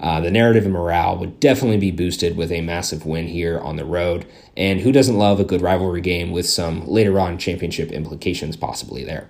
[0.01, 3.77] Uh, the narrative and morale would definitely be boosted with a massive win here on
[3.77, 4.27] the road,
[4.57, 9.05] and who doesn't love a good rivalry game with some later on championship implications possibly
[9.05, 9.29] there?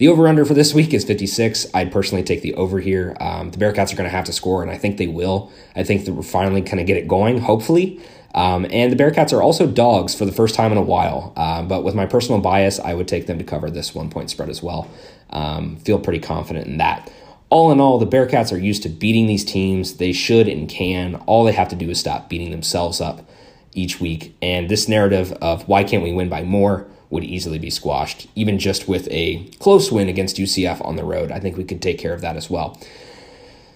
[0.00, 1.66] The over under for this week is 56.
[1.74, 3.14] I'd personally take the over here.
[3.20, 5.52] Um, the Bearcats are going to have to score, and I think they will.
[5.76, 8.00] I think that we're finally going to get it going, hopefully.
[8.34, 11.34] Um, and the Bearcats are also dogs for the first time in a while.
[11.36, 14.30] Uh, but with my personal bias, I would take them to cover this one point
[14.30, 14.90] spread as well.
[15.28, 17.12] Um, feel pretty confident in that.
[17.50, 19.98] All in all, the Bearcats are used to beating these teams.
[19.98, 21.16] They should and can.
[21.26, 23.28] All they have to do is stop beating themselves up
[23.74, 24.34] each week.
[24.40, 28.58] And this narrative of why can't we win by more would easily be squashed, even
[28.58, 31.32] just with a close win against UCF on the road.
[31.32, 32.80] I think we could take care of that as well.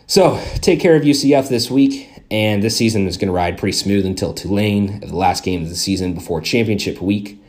[0.07, 3.77] So, take care of UCF this week, and this season is going to ride pretty
[3.77, 7.41] smooth until Tulane, the last game of the season before championship week.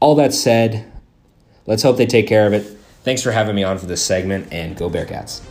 [0.00, 0.90] All that said,
[1.66, 2.62] let's hope they take care of it.
[3.04, 5.42] Thanks for having me on for this segment, and go Bearcats.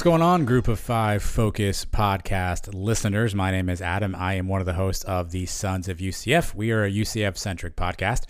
[0.00, 3.34] What's going on, Group of Five Focus podcast listeners?
[3.34, 4.14] My name is Adam.
[4.14, 6.54] I am one of the hosts of the Sons of UCF.
[6.54, 8.22] We are a UCF centric podcast.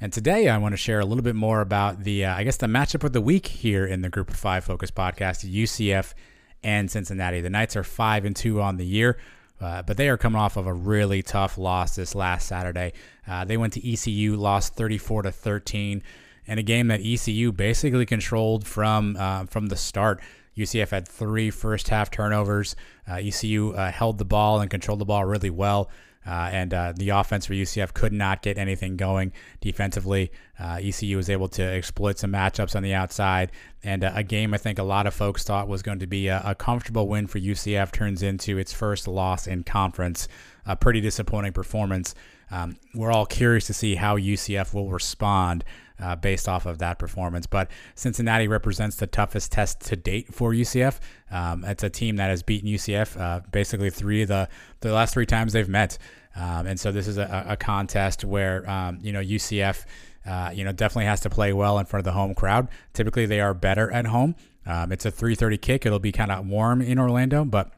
[0.00, 2.58] And today I want to share a little bit more about the, uh, I guess,
[2.58, 6.14] the matchup of the week here in the Group of Five Focus podcast UCF
[6.62, 7.40] and Cincinnati.
[7.40, 9.18] The Knights are 5 and 2 on the year.
[9.60, 12.92] Uh, but they are coming off of a really tough loss this last Saturday.
[13.26, 16.04] Uh, they went to ECU, lost 34 to 13,
[16.46, 20.20] in a game that ECU basically controlled from uh, from the start.
[20.56, 22.76] UCF had three first half turnovers.
[23.08, 25.90] Uh, ECU uh, held the ball and controlled the ball really well.
[26.26, 30.32] Uh, and uh, the offense for UCF could not get anything going defensively.
[30.58, 33.52] Uh, ECU was able to exploit some matchups on the outside,
[33.84, 36.26] and uh, a game I think a lot of folks thought was going to be
[36.26, 40.26] a, a, comfortable win for UCF turns into its first loss in conference.
[40.66, 42.16] A pretty disappointing performance.
[42.50, 45.64] Um, we're all curious to see how UCF will respond
[46.00, 47.46] uh, based off of that performance.
[47.46, 50.98] But Cincinnati represents the toughest test to date for UCF.
[51.30, 54.48] Um, it's a team that has beaten UCF uh, basically three of the
[54.80, 55.98] the last three times they've met,
[56.34, 59.84] um, and so this is a, a contest where um, you know UCF.
[60.26, 62.66] Uh, you know, definitely has to play well in front of the home crowd.
[62.92, 64.34] Typically, they are better at home.
[64.66, 65.86] Um, it's a 3:30 kick.
[65.86, 67.70] It'll be kind of warm in Orlando, but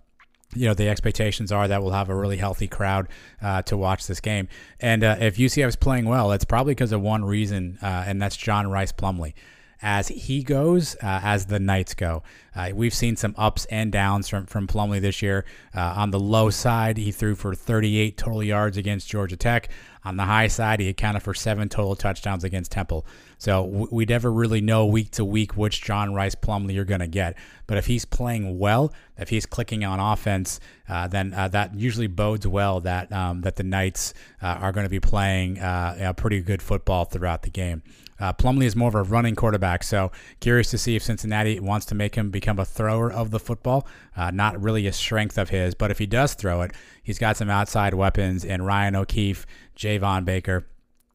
[0.54, 3.08] you know the expectations are that we'll have a really healthy crowd
[3.42, 4.48] uh, to watch this game.
[4.80, 8.20] And uh, if UCF is playing well, it's probably because of one reason, uh, and
[8.20, 9.34] that's John Rice Plumlee.
[9.80, 12.24] As he goes, uh, as the Knights go,
[12.56, 15.44] uh, we've seen some ups and downs from from Plumlee this year.
[15.74, 19.68] Uh, on the low side, he threw for 38 total yards against Georgia Tech.
[20.04, 23.06] On the high side, he accounted for seven total touchdowns against Temple.
[23.36, 27.06] So we never really know week to week which John Rice Plumlee you're going to
[27.06, 27.36] get.
[27.66, 32.06] But if he's playing well, if he's clicking on offense, uh, then uh, that usually
[32.06, 36.40] bodes well that um, that the Knights uh, are going to be playing uh, pretty
[36.40, 37.82] good football throughout the game.
[38.20, 40.10] Uh, Plumlee is more of a running quarterback, so
[40.40, 43.86] curious to see if Cincinnati wants to make him become a thrower of the football.
[44.16, 47.36] Uh, not really a strength of his, but if he does throw it, he's got
[47.36, 49.46] some outside weapons in Ryan O'Keefe,
[49.76, 50.66] Javon Baker,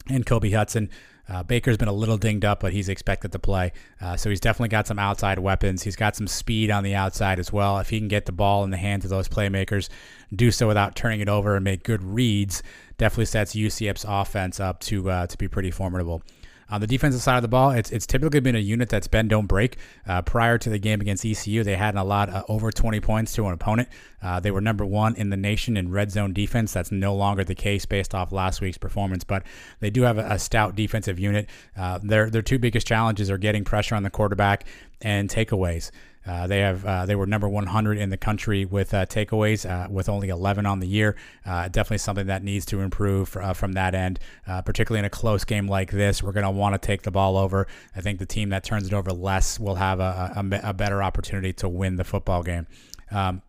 [0.10, 0.90] and Kobe Hudson.
[1.28, 3.72] Uh, Baker's been a little dinged up, but he's expected to play.
[4.02, 5.84] Uh, so he's definitely got some outside weapons.
[5.84, 7.80] He's got some speed on the outside as well.
[7.80, 9.88] If he can get the ball in the hands of those playmakers,
[10.36, 12.62] do so without turning it over and make good reads,
[12.98, 16.22] definitely sets UCF's offense up to uh, to be pretty formidable.
[16.70, 19.30] On the defensive side of the ball, it's, it's typically been a unit that's bend
[19.30, 19.78] don't break.
[20.08, 23.34] Uh, prior to the game against ECU, they had a lot uh, over 20 points
[23.34, 23.90] to an opponent.
[24.22, 26.74] Uh, they were number one in the nation in red zone defense.
[26.74, 29.44] That's no longer the case based off last week's performance, but
[29.80, 31.50] they do have a, a stout defensive unit.
[31.78, 34.66] Uh, their their two biggest challenges are getting pressure on the quarterback
[35.02, 35.92] and takeaways.
[36.26, 39.90] Uh, they have uh, they were number 100 in the country with uh, takeaways, uh,
[39.90, 41.16] with only 11 on the year.
[41.46, 44.20] Uh, definitely something that needs to improve uh, from that end,
[44.66, 46.24] particularly in a close game like this.
[46.24, 47.68] We're going to want to take the ball over.
[47.96, 51.04] I think the team that turns it over less will have a, a, a better
[51.04, 52.68] opportunity to win the football game.
[53.12, 53.42] Um,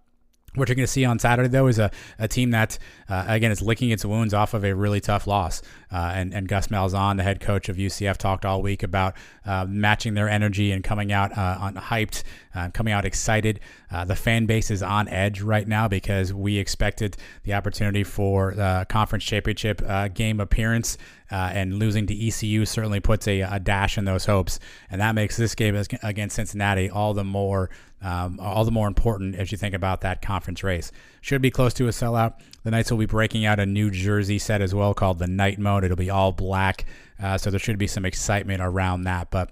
[0.55, 2.78] what you're going to see on Saturday, though, is a, a team that,
[3.09, 5.62] uh, again, is licking its wounds off of a really tough loss.
[5.90, 9.66] Uh, and, and Gus Malzahn, the head coach of UCF, talked all week about uh,
[9.68, 12.22] matching their energy and coming out uh, on hyped,
[12.55, 13.61] uh, coming out excited.
[13.90, 18.55] Uh, the fan base is on edge right now because we expected the opportunity for
[18.55, 19.82] the conference championship
[20.14, 20.98] game appearance.
[21.30, 24.61] and losing to ECU certainly puts a, a dash in those hopes.
[24.88, 27.70] And that makes this game against Cincinnati all the more
[28.05, 30.92] um, all the more important as you think about that conference race.
[31.22, 32.34] Should be close to a sellout.
[32.62, 35.59] The Knights will be breaking out a new jersey set as well called the Night
[35.59, 35.84] Mode.
[35.84, 36.84] It'll be all black,
[37.20, 39.30] uh, so there should be some excitement around that.
[39.30, 39.50] But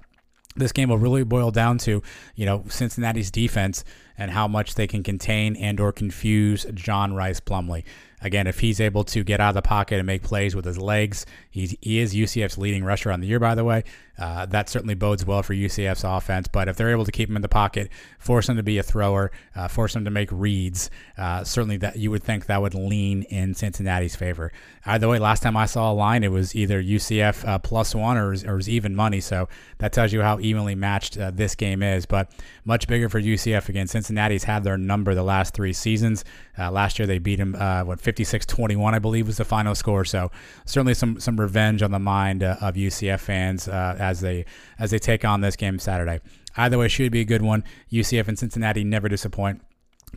[0.55, 2.03] this game will really boil down to,
[2.35, 3.85] you know, Cincinnati's defense
[4.19, 7.85] and how much they can contain and or confuse John Rice Plumlee.
[8.23, 10.79] Again, if he's able to get out of the pocket and make plays with his
[10.79, 13.85] legs, he's, he is UCF's leading rusher on the year, by the way.
[14.19, 16.47] Uh, that certainly bodes well for UCF's offense.
[16.47, 18.83] But if they're able to keep him in the pocket, force him to be a
[18.83, 22.75] thrower, uh, force him to make reads, uh, certainly that you would think that would
[22.75, 24.53] lean in Cincinnati's favor.
[24.85, 28.17] Either way, last time I saw a line, it was either UCF uh, plus one
[28.17, 29.21] or, or was even money.
[29.21, 29.49] So
[29.79, 32.05] that tells you how evenly matched uh, this game is.
[32.05, 32.31] But
[32.65, 33.87] much bigger for UCF again.
[33.89, 36.25] Cincinnati's had their number the last three seasons.
[36.59, 40.05] Uh, last year they beat him what 56-21, I believe, was the final score.
[40.05, 40.31] So
[40.67, 44.45] certainly some some revenge on the mind of UCF fans as they
[44.79, 46.21] as they take on this game Saturday.
[46.57, 47.65] Either way, should be a good one.
[47.91, 49.63] UCF and Cincinnati never disappoint,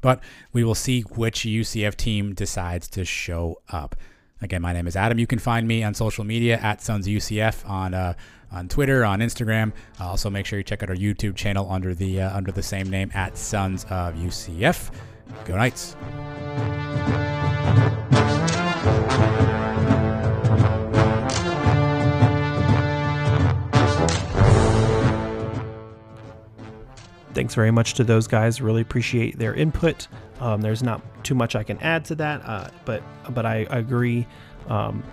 [0.01, 0.21] but
[0.51, 3.95] we will see which UCF team decides to show up.
[4.41, 5.17] Again, my name is Adam.
[5.17, 8.13] You can find me on social media at Sons UCF on uh,
[8.51, 9.71] on Twitter, on Instagram.
[9.99, 12.63] Uh, also, make sure you check out our YouTube channel under the uh, under the
[12.63, 14.91] same name at Sons of UCF.
[15.43, 15.95] Go Knights!
[27.35, 28.59] thanks very much to those guys.
[28.59, 30.07] Really appreciate their input.
[30.39, 34.25] Um, there's not too much I can add to that, uh, but but I agree
[34.67, 35.03] um,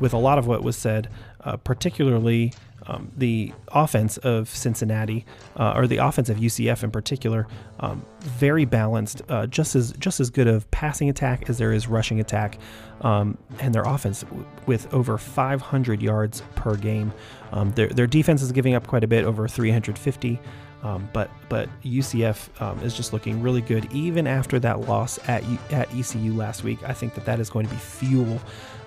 [0.00, 1.08] with a lot of what was said,
[1.44, 2.52] uh, particularly
[2.88, 5.24] um, the offense of Cincinnati
[5.56, 7.46] uh, or the offense of UCF in particular.
[7.80, 11.86] Um, very balanced, uh, just as just as good of passing attack as there is
[11.86, 12.58] rushing attack,
[13.02, 17.12] um, and their offense w- with over 500 yards per game.
[17.52, 20.40] Um, their their defense is giving up quite a bit, over 350.
[20.82, 25.42] Um, but but UCF um, is just looking really good even after that loss at
[25.72, 26.78] at ECU last week.
[26.84, 28.40] I think that that is going to be fuel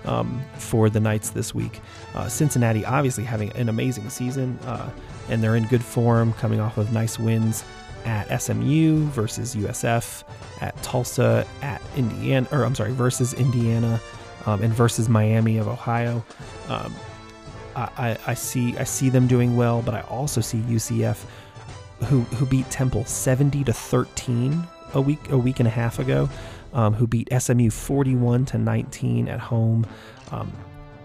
[0.04, 1.80] um, for the Knights this week.
[2.14, 4.90] Uh, Cincinnati obviously having an amazing season uh,
[5.28, 7.64] and they're in good form, coming off of nice wins
[8.04, 10.24] at SMU versus USF,
[10.60, 14.00] at Tulsa, at Indiana, or I'm sorry, versus Indiana,
[14.46, 16.24] um, and versus Miami of Ohio.
[16.68, 16.94] Um,
[17.74, 21.24] I, I see I see them doing well, but I also see UCF
[22.04, 26.28] who who beat Temple 70 to 13 a week a week and a half ago,
[26.72, 29.86] um, who beat SMU 41 to 19 at home.
[30.30, 30.52] Um,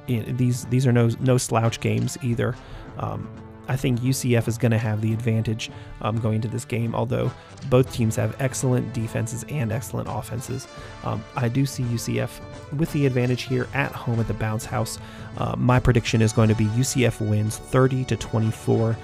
[0.08, 2.56] these these are no no slouch games either.
[2.98, 3.30] Um,
[3.70, 7.30] I think UCF is going to have the advantage um, going into this game, although
[7.70, 10.70] both teams have excellent defenses and excellent offenses.
[11.04, 12.30] Um, I do see UCF
[12.78, 15.00] with the advantage here at home at the Bounce House.
[15.36, 18.96] Uh, my prediction is going to be UCF wins 30 to 24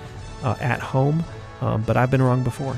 [0.44, 1.26] uh, at home
[1.64, 2.78] um, but I've been wrong before.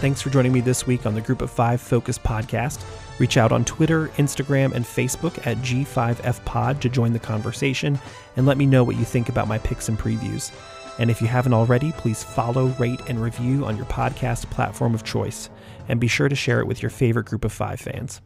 [0.00, 2.84] Thanks for joining me this week on the Group of Five Focus podcast.
[3.18, 7.98] Reach out on Twitter, Instagram, and Facebook at G5FPod to join the conversation
[8.36, 10.52] and let me know what you think about my picks and previews.
[11.00, 15.02] And if you haven't already, please follow, rate, and review on your podcast platform of
[15.02, 15.50] choice.
[15.88, 18.20] And be sure to share it with your favorite Group of Five fans.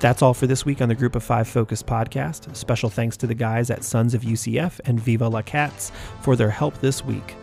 [0.00, 2.54] That's all for this week on the Group of Five Focus podcast.
[2.54, 6.50] Special thanks to the guys at Sons of UCF and Viva La Cats for their
[6.50, 7.36] help this week.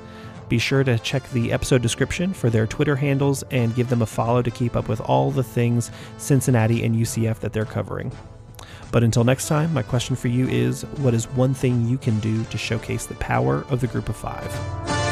[0.48, 4.06] Be sure to check the episode description for their Twitter handles and give them a
[4.06, 8.12] follow to keep up with all the things Cincinnati and UCF that they're covering.
[8.92, 12.20] But until next time, my question for you is what is one thing you can
[12.20, 15.05] do to showcase the power of the Group of Five?